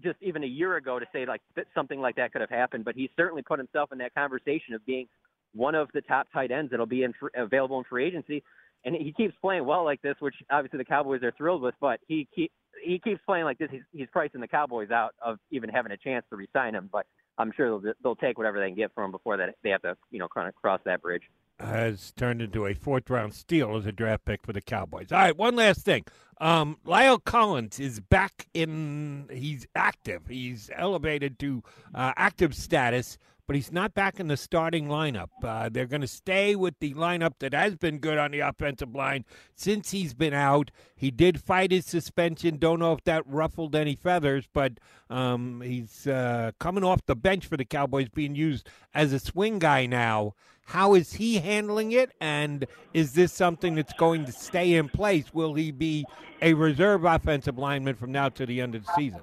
Just 0.02 0.18
even 0.22 0.46
a 0.46 0.48
year 0.48 0.78
ago 0.78 0.98
to 0.98 1.06
say 1.12 1.26
like 1.26 1.42
something 1.76 2.00
like 2.00 2.16
that 2.16 2.32
could 2.32 2.40
have 2.40 2.50
happened, 2.50 2.86
but 2.86 2.96
he 2.96 3.10
certainly 3.18 3.42
put 3.42 3.60
himself 3.60 3.92
in 3.92 3.98
that 3.98 4.14
conversation 4.16 4.74
of 4.74 4.86
being 4.86 5.08
one 5.54 5.76
of 5.76 5.90
the 5.94 6.00
top 6.02 6.28
tight 6.32 6.52
ends 6.52 6.72
that'll 6.72 6.86
be 6.86 7.04
in 7.04 7.14
available 7.36 7.78
in 7.80 7.84
free 7.84 8.06
agency. 8.06 8.42
And 8.86 8.96
he 8.96 9.12
keeps 9.12 9.34
playing 9.42 9.66
well 9.66 9.84
like 9.84 10.02
this, 10.02 10.16
which 10.20 10.36
obviously 10.50 10.78
the 10.78 10.86
Cowboys 10.86 11.22
are 11.22 11.34
thrilled 11.38 11.62
with. 11.62 11.76
But 11.82 12.00
he 12.08 12.30
keep, 12.34 12.50
he 12.82 12.98
keeps 12.98 13.20
playing 13.26 13.44
like 13.44 13.58
this. 13.58 13.68
He's, 13.70 13.82
he's 13.92 14.08
pricing 14.10 14.40
the 14.40 14.48
Cowboys 14.48 14.90
out 14.90 15.16
of 15.22 15.38
even 15.52 15.70
having 15.70 15.92
a 15.92 15.98
chance 15.98 16.26
to 16.30 16.38
resign 16.38 16.76
him. 16.76 16.88
But 16.90 17.06
I'm 17.40 17.52
sure 17.56 17.80
they'll, 17.80 17.94
they'll 18.04 18.16
take 18.16 18.38
whatever 18.38 18.60
they 18.60 18.68
can 18.68 18.76
get 18.76 18.94
from 18.94 19.06
him 19.06 19.12
before 19.12 19.38
that 19.38 19.56
they 19.64 19.70
have 19.70 19.82
to 19.82 19.98
you 20.12 20.20
know 20.20 20.28
kind 20.28 20.48
of 20.48 20.56
cross 20.56 20.82
that 20.86 21.02
bridge 21.02 21.24
has 21.60 22.12
turned 22.16 22.42
into 22.42 22.66
a 22.66 22.74
fourth 22.74 23.10
round 23.10 23.34
steal 23.34 23.76
as 23.76 23.86
a 23.86 23.92
draft 23.92 24.26
pick 24.26 24.46
for 24.46 24.54
the 24.54 24.62
Cowboys. 24.62 25.12
All 25.12 25.20
right, 25.20 25.38
one 25.38 25.56
last 25.56 25.82
thing. 25.82 26.06
Um, 26.42 26.78
La'el 26.86 27.24
Collins 27.24 27.80
is 27.80 28.00
back 28.00 28.48
in, 28.54 29.28
he's 29.32 29.68
active. 29.76 30.28
He's 30.28 30.70
elevated 30.74 31.38
to 31.40 31.64
uh, 31.94 32.14
active 32.16 32.56
status, 32.56 33.18
but 33.50 33.56
he's 33.56 33.72
not 33.72 33.96
back 33.96 34.20
in 34.20 34.28
the 34.28 34.38
starting 34.38 34.90
lineup. 34.90 35.30
Uh, 35.44 35.70
they're 35.70 35.88
going 35.88 36.02
to 36.02 36.08
stay 36.08 36.56
with 36.56 36.78
the 36.78 36.94
lineup 36.94 37.32
that 37.40 37.52
has 37.52 37.76
been 37.76 37.98
good 37.98 38.20
on 38.20 38.30
the 38.30 38.42
offensive 38.42 38.94
line 38.94 39.26
since 39.56 39.90
he's 39.90 40.14
been 40.14 40.36
out. 40.36 40.70
He 40.96 41.10
did 41.10 41.42
fight 41.42 41.72
his 41.72 41.88
suspension. 41.88 42.58
Don't 42.58 42.78
know 42.78 42.94
if 42.94 43.04
that 43.06 43.24
ruffled 43.26 43.76
any 43.76 43.96
feathers, 43.96 44.48
but 44.54 44.74
um, 45.10 45.62
he's 45.62 46.06
uh, 46.06 46.52
coming 46.60 46.84
off 46.84 47.04
the 47.08 47.16
bench 47.16 47.48
for 47.48 47.58
the 47.58 47.66
Cowboys, 47.66 48.10
being 48.10 48.36
used 48.36 48.70
as 48.94 49.14
a 49.14 49.20
swing 49.20 49.58
guy 49.58 49.88
now. 49.88 50.36
How 50.66 50.94
is 50.94 51.14
he 51.14 51.40
handling 51.40 51.92
it? 51.92 52.12
And 52.22 52.68
is 52.94 53.14
this 53.14 53.34
something 53.34 53.74
that's 53.74 53.94
going 53.94 54.26
to 54.26 54.32
stay 54.32 54.76
in 54.76 54.90
place? 54.90 55.34
Will 55.34 55.56
he 55.56 55.72
be 55.72 56.06
a 56.40 56.54
reserve 56.54 57.04
offensive 57.04 57.58
lineman 57.58 57.96
from 57.96 58.12
now 58.12 58.30
to 58.30 58.46
the 58.46 58.62
end 58.62 58.76
of 58.76 58.86
the 58.86 58.94
season? 58.96 59.22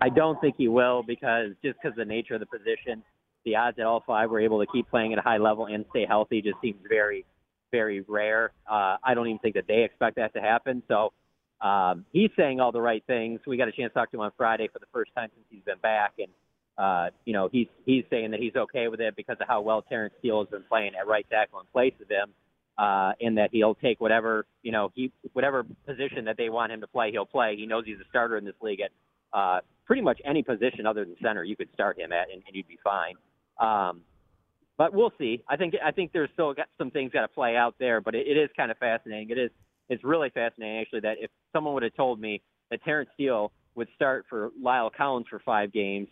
I 0.00 0.08
don't 0.08 0.40
think 0.40 0.56
he 0.58 0.68
will 0.68 1.02
because 1.02 1.50
just 1.64 1.78
because 1.80 1.96
the 1.96 2.04
nature 2.04 2.34
of 2.34 2.40
the 2.40 2.46
position, 2.46 3.02
the 3.44 3.56
odds 3.56 3.76
that 3.78 3.86
all 3.86 4.02
five 4.06 4.30
were 4.30 4.40
able 4.40 4.60
to 4.60 4.70
keep 4.70 4.88
playing 4.90 5.12
at 5.12 5.18
a 5.18 5.22
high 5.22 5.38
level 5.38 5.66
and 5.66 5.84
stay 5.90 6.04
healthy 6.06 6.42
just 6.42 6.60
seems 6.60 6.78
very, 6.88 7.24
very 7.72 8.02
rare. 8.02 8.52
Uh, 8.70 8.96
I 9.02 9.14
don't 9.14 9.26
even 9.28 9.38
think 9.38 9.54
that 9.54 9.66
they 9.66 9.84
expect 9.84 10.16
that 10.16 10.34
to 10.34 10.40
happen. 10.40 10.82
So 10.88 11.12
um, 11.60 12.04
he's 12.12 12.30
saying 12.36 12.60
all 12.60 12.72
the 12.72 12.80
right 12.80 13.02
things. 13.06 13.40
We 13.46 13.56
got 13.56 13.68
a 13.68 13.72
chance 13.72 13.92
to 13.92 13.98
talk 13.98 14.10
to 14.10 14.16
him 14.18 14.22
on 14.22 14.32
Friday 14.36 14.68
for 14.72 14.78
the 14.78 14.86
first 14.92 15.12
time 15.14 15.30
since 15.34 15.46
he's 15.50 15.62
been 15.64 15.78
back, 15.78 16.14
and 16.18 16.28
uh, 16.76 17.10
you 17.24 17.32
know 17.32 17.48
he's 17.50 17.68
he's 17.86 18.04
saying 18.10 18.32
that 18.32 18.40
he's 18.40 18.54
okay 18.54 18.88
with 18.88 19.00
it 19.00 19.16
because 19.16 19.36
of 19.40 19.48
how 19.48 19.62
well 19.62 19.80
Terence 19.82 20.12
Steele 20.18 20.40
has 20.40 20.50
been 20.50 20.64
playing 20.68 20.92
at 21.00 21.06
right 21.06 21.26
tackle 21.30 21.60
in 21.60 21.66
place 21.72 21.94
of 22.02 22.08
him, 22.10 22.34
uh, 22.76 23.12
and 23.20 23.38
that 23.38 23.48
he'll 23.52 23.74
take 23.74 24.00
whatever 24.00 24.44
you 24.62 24.72
know 24.72 24.92
he 24.94 25.10
whatever 25.32 25.64
position 25.86 26.26
that 26.26 26.36
they 26.36 26.50
want 26.50 26.72
him 26.72 26.82
to 26.82 26.86
play, 26.86 27.10
he'll 27.10 27.24
play. 27.24 27.56
He 27.56 27.64
knows 27.64 27.84
he's 27.86 28.00
a 28.00 28.08
starter 28.10 28.36
in 28.36 28.44
this 28.44 28.54
league 28.60 28.80
at 28.80 28.90
uh, 29.36 29.60
pretty 29.84 30.02
much 30.02 30.18
any 30.24 30.42
position 30.42 30.86
other 30.86 31.04
than 31.04 31.14
center. 31.22 31.44
You 31.44 31.56
could 31.56 31.68
start 31.74 31.98
him 31.98 32.10
at, 32.12 32.30
and, 32.32 32.42
and 32.46 32.56
you'd 32.56 32.66
be 32.66 32.78
fine. 32.82 33.14
Um, 33.60 34.00
but 34.78 34.92
we'll 34.92 35.12
see. 35.18 35.42
I 35.48 35.56
think 35.56 35.74
I 35.84 35.90
think 35.90 36.12
there's 36.12 36.30
still 36.32 36.54
got 36.54 36.66
some 36.78 36.90
things 36.90 37.12
got 37.12 37.22
to 37.22 37.28
play 37.28 37.56
out 37.56 37.74
there, 37.78 38.00
but 38.00 38.14
it, 38.14 38.26
it 38.26 38.36
is 38.36 38.50
kind 38.56 38.70
of 38.70 38.78
fascinating. 38.78 39.30
It 39.30 39.38
is 39.38 39.50
it's 39.88 40.02
really 40.02 40.30
fascinating 40.30 40.80
actually 40.80 41.00
that 41.00 41.16
if 41.20 41.30
someone 41.52 41.74
would 41.74 41.82
have 41.82 41.94
told 41.94 42.20
me 42.20 42.42
that 42.70 42.82
Terence 42.82 43.08
Steele 43.14 43.52
would 43.74 43.88
start 43.94 44.24
for 44.28 44.50
La'el 44.62 44.90
Collins 44.92 45.26
for 45.30 45.38
five 45.44 45.72
games, 45.72 46.08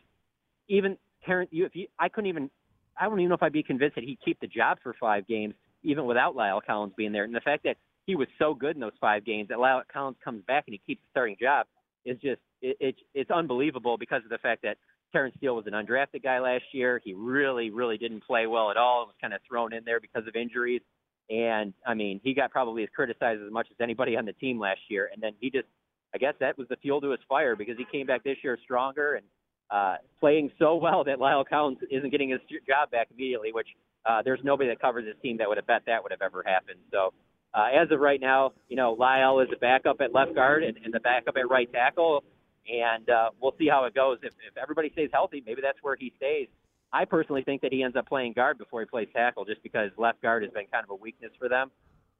even 0.68 0.96
Terence, 1.26 1.50
you, 1.52 1.64
if 1.64 1.74
you, 1.74 1.86
I 1.98 2.08
couldn't 2.08 2.28
even, 2.28 2.50
I 2.98 3.08
don't 3.08 3.18
even 3.18 3.30
know 3.30 3.34
if 3.34 3.42
I'd 3.42 3.52
be 3.52 3.62
convinced 3.62 3.96
that 3.96 4.04
he'd 4.04 4.18
keep 4.24 4.38
the 4.40 4.46
job 4.46 4.78
for 4.82 4.94
five 5.00 5.26
games, 5.26 5.54
even 5.82 6.04
without 6.04 6.36
La'el 6.36 6.60
Collins 6.64 6.92
being 6.96 7.10
there. 7.10 7.24
And 7.24 7.34
the 7.34 7.40
fact 7.40 7.64
that 7.64 7.76
he 8.06 8.14
was 8.14 8.28
so 8.38 8.54
good 8.54 8.76
in 8.76 8.80
those 8.80 8.92
five 9.00 9.24
games 9.24 9.48
that 9.48 9.58
La'el 9.58 9.82
Collins 9.92 10.18
comes 10.22 10.42
back 10.46 10.64
and 10.66 10.74
he 10.74 10.80
keeps 10.86 11.02
the 11.02 11.08
starting 11.10 11.36
job 11.40 11.66
is 12.04 12.18
just, 12.20 12.40
it, 12.62 12.76
it, 12.80 12.96
it's 13.14 13.30
unbelievable 13.30 13.96
because 13.96 14.22
of 14.24 14.30
the 14.30 14.38
fact 14.38 14.62
that 14.62 14.76
Terence 15.12 15.34
Steele 15.38 15.56
was 15.56 15.66
an 15.66 15.72
undrafted 15.74 16.22
guy 16.22 16.40
last 16.40 16.64
year. 16.72 17.00
He 17.04 17.14
really, 17.14 17.70
really 17.70 17.98
didn't 17.98 18.24
play 18.24 18.46
well 18.46 18.70
at 18.70 18.76
all. 18.76 19.02
It 19.02 19.06
was 19.06 19.14
kind 19.20 19.32
of 19.32 19.40
thrown 19.48 19.72
in 19.72 19.84
there 19.84 20.00
because 20.00 20.26
of 20.26 20.34
injuries. 20.34 20.82
And 21.30 21.72
I 21.86 21.94
mean, 21.94 22.20
he 22.22 22.34
got 22.34 22.50
probably 22.50 22.82
as 22.82 22.88
criticized 22.94 23.40
as 23.42 23.50
much 23.50 23.68
as 23.70 23.76
anybody 23.80 24.16
on 24.16 24.24
the 24.24 24.32
team 24.34 24.58
last 24.58 24.80
year. 24.88 25.10
And 25.12 25.22
then 25.22 25.32
he 25.40 25.50
just, 25.50 25.66
I 26.14 26.18
guess 26.18 26.34
that 26.40 26.58
was 26.58 26.68
the 26.68 26.76
fuel 26.76 27.00
to 27.00 27.10
his 27.10 27.20
fire 27.28 27.56
because 27.56 27.76
he 27.78 27.86
came 27.90 28.06
back 28.06 28.24
this 28.24 28.36
year 28.42 28.58
stronger 28.62 29.14
and 29.14 29.26
uh, 29.70 29.96
playing 30.20 30.50
so 30.58 30.76
well 30.76 31.04
that 31.04 31.18
La'el 31.18 31.44
Collins 31.48 31.78
isn't 31.90 32.10
getting 32.10 32.30
his 32.30 32.40
job 32.66 32.90
back 32.90 33.08
immediately, 33.12 33.52
which 33.52 33.68
uh, 34.04 34.20
there's 34.22 34.40
nobody 34.44 34.68
that 34.68 34.80
covers 34.80 35.06
his 35.06 35.16
team 35.22 35.38
that 35.38 35.48
would 35.48 35.56
have 35.56 35.66
bet 35.66 35.82
that 35.86 36.02
would 36.02 36.12
have 36.12 36.22
ever 36.22 36.44
happened. 36.46 36.78
So 36.92 37.14
uh, 37.54 37.68
as 37.72 37.90
of 37.90 38.00
right 38.00 38.20
now, 38.20 38.52
you 38.68 38.76
know, 38.76 38.92
Lyle 38.92 39.40
is 39.40 39.48
a 39.54 39.58
backup 39.58 40.00
at 40.00 40.12
left 40.12 40.34
guard 40.34 40.64
and, 40.64 40.76
and 40.84 40.92
the 40.92 41.00
backup 41.00 41.36
at 41.36 41.48
right 41.48 41.70
tackle. 41.72 42.24
And 42.68 43.08
uh, 43.08 43.30
we'll 43.40 43.54
see 43.58 43.68
how 43.68 43.84
it 43.84 43.94
goes. 43.94 44.18
If, 44.22 44.32
if 44.48 44.56
everybody 44.60 44.90
stays 44.90 45.10
healthy, 45.12 45.42
maybe 45.46 45.60
that's 45.62 45.78
where 45.82 45.96
he 45.96 46.12
stays. 46.16 46.48
I 46.92 47.04
personally 47.04 47.42
think 47.42 47.60
that 47.62 47.72
he 47.72 47.82
ends 47.82 47.96
up 47.96 48.08
playing 48.08 48.32
guard 48.32 48.58
before 48.58 48.80
he 48.80 48.86
plays 48.86 49.08
tackle, 49.14 49.44
just 49.44 49.62
because 49.62 49.90
left 49.98 50.22
guard 50.22 50.42
has 50.42 50.52
been 50.52 50.66
kind 50.72 50.84
of 50.84 50.90
a 50.90 50.94
weakness 50.94 51.32
for 51.38 51.48
them. 51.48 51.70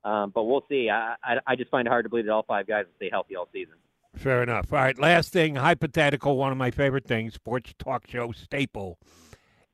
Um, 0.05 0.33
but 0.35 0.45
we'll 0.45 0.65
see. 0.69 0.91
I, 0.91 1.15
I, 1.25 1.37
I 1.47 1.57
just 1.57 1.71
find 1.71 1.87
it 1.87 1.91
hard 1.91 2.05
to 2.05 2.09
believe 2.09 2.27
that 2.27 2.33
all 2.33 2.43
five 2.43 2.67
guys 2.67 2.85
will 2.85 2.97
stay 2.97 3.09
healthy 3.11 3.37
all 3.37 3.49
season. 3.53 3.75
Fair 4.17 4.43
enough. 4.43 4.73
All 4.73 4.79
right, 4.79 4.99
last 4.99 5.33
thing, 5.33 5.57
hypothetical, 5.57 6.37
one 6.37 6.53
of 6.53 6.59
my 6.59 6.71
favorite 6.71 7.05
things, 7.05 7.35
sports 7.35 7.75
talk 7.79 8.07
show 8.07 8.31
staple 8.33 8.99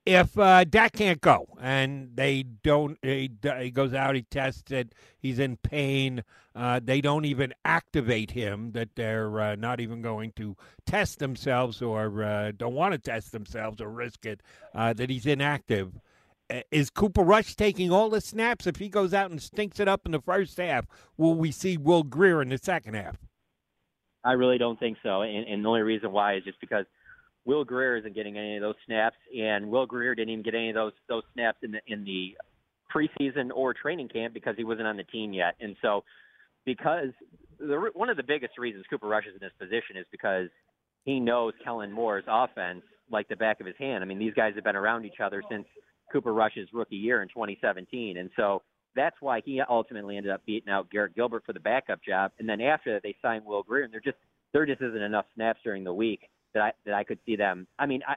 if 0.07 0.39
uh, 0.39 0.65
Dak 0.65 0.93
can't 0.93 1.21
go 1.21 1.47
and 1.61 2.11
they 2.15 2.43
don't, 2.43 2.99
he, 3.03 3.31
he, 3.59 3.71
goes 3.71 3.93
out, 3.95 4.15
he 4.15 4.23
tests 4.23 4.71
it, 4.71 4.95
he's 5.19 5.39
in 5.39 5.57
pain, 5.57 6.25
uh, 6.55 6.81
they 6.83 7.01
don't 7.01 7.25
even 7.25 7.53
activate 7.65 8.31
him, 8.31 8.73
that 8.73 8.91
they're 8.97 9.41
uh, 9.41 9.55
not 9.57 9.81
even 9.81 10.03
going 10.03 10.33
to 10.37 10.57
test 10.87 11.19
themselves 11.19 11.83
or 11.83 12.23
uh, 12.23 12.53
don't 12.57 12.75
want 12.75 12.93
to 12.93 12.99
test 12.99 13.33
themselves 13.33 13.81
or 13.81 13.91
risk 13.91 14.27
it, 14.27 14.43
uh, 14.75 14.93
that 14.93 15.11
he's 15.11 15.27
inactive. 15.27 16.01
Is 16.73 16.91
Cooper 16.91 17.23
Rush 17.23 17.55
taking 17.55 17.93
all 17.93 18.11
the 18.11 18.21
snaps? 18.21 18.67
If 18.67 18.77
he 18.77 18.89
goes 18.89 19.15
out 19.15 19.31
and 19.31 19.41
stinks 19.41 19.79
it 19.79 19.87
up 19.87 20.05
in 20.05 20.13
the 20.13 20.21
first 20.21 20.57
half, 20.57 20.85
will 21.17 21.35
we 21.35 21.53
see 21.53 21.77
Will 21.77 22.03
Grier 22.03 22.43
in 22.43 22.49
the 22.49 22.59
second 22.59 22.95
half? 22.95 23.19
I 24.25 24.33
really 24.33 24.59
don't 24.59 24.79
think 24.79 24.99
so. 25.03 25.23
And, 25.23 25.47
and 25.47 25.65
the 25.65 25.69
only 25.69 25.83
reason 25.83 26.11
why 26.11 26.35
is 26.35 26.45
just 26.45 26.61
because 26.61 26.87
Will 27.45 27.65
Grier 27.65 27.97
isn't 27.97 28.15
getting 28.15 28.37
any 28.37 28.57
of 28.57 28.63
those 28.63 28.75
snaps, 28.87 29.17
and 29.37 29.71
Will 29.71 29.87
Grier 29.87 30.15
didn't 30.15 30.31
even 30.31 30.43
get 30.43 30.55
any 30.55 30.71
of 30.71 30.75
those 30.75 30.93
those 31.09 31.23
snaps 31.33 31.59
in 31.63 31.73
the 31.73 31.81
in 31.87 32.05
the 32.05 32.37
preseason 32.95 33.51
or 33.55 33.73
training 33.73 34.09
camp 34.09 34.35
because 34.35 34.55
he 34.57 34.65
wasn't 34.65 34.87
on 34.87 34.97
the 34.97 35.05
team 35.05 35.33
yet. 35.33 35.55
And 35.61 35.77
so, 35.81 36.05
because 36.65 37.11
the 37.59 37.91
one 37.95 38.11
of 38.11 38.17
the 38.17 38.23
biggest 38.23 38.59
reasons 38.59 38.85
Cooper 38.91 39.09
Rush 39.09 39.25
is 39.27 39.35
in 39.35 39.41
this 39.41 39.53
position 39.59 39.97
is 39.97 40.07
because 40.11 40.49
he 41.05 41.19
knows 41.19 41.55
Kellen 41.65 41.93
Moore's 41.93 42.25
offense 42.29 42.83
like 43.11 43.29
the 43.29 43.37
back 43.37 43.61
of 43.61 43.67
his 43.67 43.77
hand. 43.79 44.05
I 44.05 44.07
mean, 44.07 44.19
these 44.19 44.35
guys 44.35 44.55
have 44.55 44.65
been 44.65 44.77
around 44.77 45.05
each 45.05 45.21
other 45.23 45.43
since 45.51 45.67
Cooper 46.13 46.33
Rush's 46.33 46.69
rookie 46.73 46.97
year 46.97 47.23
in 47.23 47.29
2017, 47.29 48.19
and 48.19 48.31
so 48.37 48.63
that's 48.95 49.17
why 49.21 49.41
he 49.45 49.63
ultimately 49.69 50.17
ended 50.17 50.33
up 50.33 50.45
beating 50.45 50.71
out 50.71 50.91
Garrett 50.91 51.15
Gilbert 51.15 51.45
for 51.47 51.53
the 51.53 51.61
backup 51.61 52.03
job. 52.03 52.33
And 52.39 52.49
then 52.49 52.61
after 52.61 52.93
that, 52.93 53.03
they 53.03 53.15
signed 53.23 53.45
Will 53.47 53.63
Grier, 53.63 53.85
and 53.85 53.93
there 53.93 54.01
just 54.01 54.19
there 54.53 54.67
just 54.67 54.83
isn't 54.83 55.01
enough 55.01 55.27
snaps 55.35 55.61
during 55.65 55.85
the 55.85 55.95
week 55.95 56.29
that 56.55 56.63
I 56.63 56.73
that 56.85 56.95
I 56.95 57.05
could 57.05 57.19
see 57.27 57.37
them. 57.37 57.67
I 57.79 57.87
mean, 57.87 58.03
I, 58.07 58.17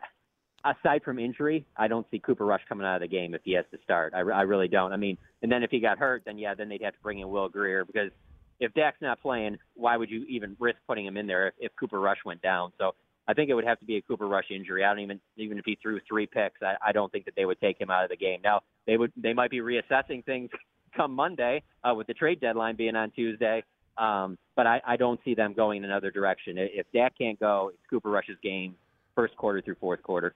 aside 0.72 1.04
from 1.04 1.20
injury, 1.20 1.66
I 1.78 1.88
don't 1.88 2.08
see 2.12 2.20
Cooper 2.20 2.46
Rush 2.46 2.62
coming 2.68 2.86
out 2.86 2.96
of 2.96 3.02
the 3.02 3.08
game 3.08 3.34
if 3.34 3.42
he 3.44 3.54
has 3.54 3.66
to 3.72 3.78
start. 3.84 4.14
I, 4.14 4.20
I 4.20 4.42
really 4.42 4.68
don't. 4.68 4.94
I 4.94 4.98
mean, 4.98 5.18
and 5.42 5.52
then 5.52 5.64
if 5.64 5.72
he 5.72 5.80
got 5.80 5.98
hurt, 5.98 6.24
then 6.26 6.38
yeah, 6.38 6.54
then 6.56 6.70
they'd 6.70 6.82
have 6.82 6.94
to 6.94 7.02
bring 7.02 7.20
in 7.20 7.30
Will 7.30 7.50
Grier 7.50 7.86
because 7.86 8.12
if 8.60 8.74
Dak's 8.74 9.02
not 9.02 9.22
playing, 9.22 9.58
why 9.76 9.98
would 9.98 10.10
you 10.10 10.26
even 10.30 10.56
risk 10.60 10.78
putting 10.88 11.06
him 11.06 11.18
in 11.18 11.28
there 11.28 11.50
if, 11.50 11.54
if 11.60 11.72
Cooper 11.80 12.00
Rush 12.00 12.20
went 12.26 12.42
down? 12.42 12.72
So 12.80 12.94
I 13.28 13.34
think 13.34 13.50
it 13.50 13.54
would 13.54 13.66
have 13.66 13.80
to 13.80 13.86
be 13.86 13.98
a 13.98 14.02
Cooper 14.02 14.28
Rush 14.28 14.52
injury. 14.52 14.84
I 14.84 14.90
don't 14.90 15.00
even 15.00 15.20
even 15.38 15.58
if 15.58 15.66
he 15.66 15.78
threw 15.82 16.00
three 16.08 16.26
picks, 16.26 16.62
I, 16.62 16.76
I 16.86 16.92
don't 16.92 17.12
think 17.12 17.26
that 17.26 17.36
they 17.36 17.46
would 17.46 17.60
take 17.60 17.80
him 17.80 17.90
out 17.90 18.04
of 18.04 18.10
the 18.10 18.18
game. 18.18 18.40
Now 18.44 18.62
they 18.88 18.98
would 18.98 19.12
they 19.16 19.34
might 19.34 19.52
be 19.52 19.60
reassessing 19.60 20.26
things 20.26 20.50
come 20.96 21.14
Monday 21.14 21.64
uh, 21.84 21.94
with 21.94 22.08
the 22.08 22.14
trade 22.14 22.40
deadline 22.40 22.76
being 22.76 22.96
on 22.96 23.12
Tuesday. 23.12 23.64
Um, 23.98 24.38
but 24.56 24.68
I, 24.68 24.82
I 24.86 24.98
don't 24.98 25.20
see 25.24 25.36
them 25.36 25.54
going 25.54 25.80
in 25.80 25.86
another 25.86 26.12
direction. 26.12 26.56
If 26.58 26.86
Dak 26.94 27.18
can't 27.18 27.40
go, 27.40 27.72
it's 27.74 27.84
Cooper 27.90 28.10
Rush's 28.10 28.38
game, 28.42 28.76
first 29.16 29.36
quarter 29.36 29.62
through 29.62 29.76
fourth 29.80 30.02
quarter. 30.04 30.34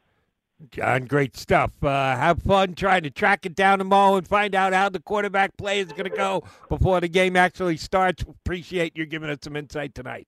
Jon, 0.71 1.05
great 1.05 1.35
stuff. 1.37 1.71
Uh, 1.83 2.15
have 2.15 2.41
fun 2.41 2.73
trying 2.73 3.03
to 3.03 3.11
track 3.11 3.45
it 3.45 3.55
down 3.55 3.77
tomorrow 3.77 4.15
and 4.15 4.27
find 4.27 4.55
out 4.55 4.73
how 4.73 4.89
the 4.89 4.99
quarterback 4.99 5.55
play 5.55 5.79
is 5.79 5.87
going 5.87 6.09
to 6.09 6.09
go 6.09 6.43
before 6.67 6.99
the 6.99 7.07
game 7.07 7.35
actually 7.35 7.77
starts. 7.77 8.23
Appreciate 8.23 8.97
you 8.97 9.05
giving 9.05 9.29
us 9.29 9.37
some 9.41 9.55
insight 9.55 9.93
tonight. 9.93 10.27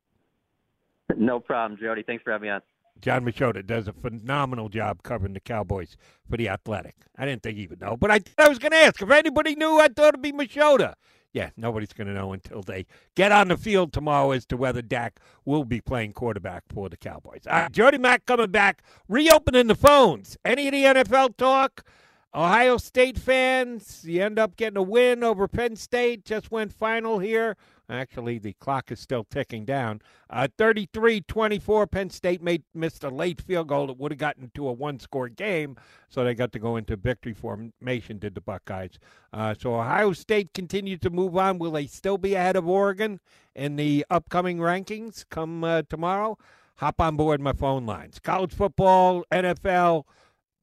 No 1.18 1.40
problem, 1.40 1.80
Jody. 1.82 2.04
Thanks 2.04 2.24
for 2.24 2.32
having 2.32 2.48
me 2.48 2.52
on. 2.52 2.62
Jon 3.02 3.26
Machota 3.26 3.66
does 3.66 3.88
a 3.88 3.94
phenomenal 3.94 4.70
job 4.70 5.02
covering 5.02 5.34
the 5.34 5.40
Cowboys 5.40 5.96
for 6.30 6.38
the 6.38 6.50
Athletic. 6.50 6.96
I 7.18 7.26
didn't 7.26 7.42
think 7.42 7.58
he 7.58 7.66
would 7.66 7.82
know, 7.82 7.98
but 7.98 8.12
I, 8.12 8.20
I 8.38 8.50
was 8.50 8.60
going 8.60 8.72
to 8.72 8.78
ask 8.78 9.02
if 9.02 9.10
anybody 9.10 9.56
knew. 9.56 9.80
I 9.80 9.88
thought 9.88 10.10
it'd 10.10 10.22
be 10.22 10.34
Machota 10.34 10.94
yeah, 11.34 11.50
nobody's 11.56 11.94
going 11.94 12.08
to 12.08 12.14
know 12.14 12.34
until 12.34 12.62
they 12.62 12.86
get 13.16 13.32
on 13.32 13.50
the 13.50 13.58
field 13.58 13.94
tomorrow 13.94 14.32
as 14.32 14.46
to 14.48 14.58
whether 14.58 14.82
Dak 14.82 15.20
will 15.46 15.64
be 15.64 15.80
playing 15.82 16.14
quarterback 16.14 16.64
for 16.74 16.90
the 16.90 16.98
Cowboys. 16.98 17.42
All 17.48 17.54
right, 17.54 17.72
Jody 17.72 17.98
Mac 17.98 18.26
coming 18.26 18.52
back, 18.52 18.82
reopening 19.08 19.68
the 19.68 19.76
phones. 19.76 20.38
Any 20.44 20.68
of 20.68 20.72
the 20.74 20.84
NFL 20.84 21.38
talk? 21.38 21.86
Ohio 22.34 22.78
State 22.78 23.18
fans, 23.18 24.04
you 24.06 24.22
end 24.24 24.38
up 24.38 24.56
getting 24.56 24.78
a 24.78 24.84
win 24.84 25.24
over 25.24 25.48
Penn 25.48 25.76
State. 25.76 26.26
Just 26.26 26.52
went 26.52 26.72
final 26.72 27.20
here. 27.20 27.58
Actually, 27.90 28.38
the 28.38 28.54
clock 28.54 28.92
is 28.92 29.00
still 29.00 29.24
ticking 29.24 29.66
down. 29.66 30.02
Uh, 30.30 30.48
33 30.58 31.22
24, 31.22 31.88
Penn 31.88 32.10
State 32.10 32.42
made, 32.42 32.64
missed 32.74 33.04
a 33.04 33.10
late 33.10 33.42
field 33.42 33.68
goal 33.68 33.88
that 33.88 33.98
would 33.98 34.12
have 34.12 34.20
gotten 34.20 34.52
to 34.54 34.68
a 34.68 34.74
one 34.74 35.00
score 35.00 35.28
game, 35.28 35.76
so 36.08 36.24
they 36.24 36.36
got 36.36 36.52
to 36.52 36.60
go 36.60 36.76
into 36.76 36.96
victory 36.96 37.34
formation, 37.34 38.20
did 38.20 38.36
the 38.36 38.42
Buckeyes. 38.42 39.00
Uh, 39.34 39.56
so 39.60 39.76
Ohio 39.76 40.14
State 40.14 40.54
continued 40.54 41.02
to 41.02 41.10
move 41.10 41.36
on. 41.36 41.58
Will 41.58 41.72
they 41.72 41.88
still 41.88 42.20
be 42.20 42.36
ahead 42.36 42.56
of 42.56 42.68
Oregon 42.68 43.20
in 43.56 43.76
the 43.76 44.06
upcoming 44.10 44.60
rankings 44.60 45.26
come 45.30 45.64
uh, 45.64 45.82
tomorrow? 45.90 46.38
Hop 46.76 47.02
on 47.02 47.18
board 47.18 47.42
my 47.42 47.54
phone 47.54 47.86
lines. 47.86 48.20
College 48.20 48.54
football, 48.54 49.26
NFL, 49.32 50.04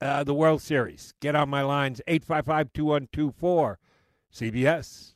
uh, 0.00 0.24
the 0.24 0.32
World 0.32 0.62
Series. 0.62 1.12
Get 1.20 1.34
on 1.34 1.48
my 1.48 1.62
lines 1.62 2.00
855 2.06 2.72
2124 2.72 3.78
CBS. 4.32 5.15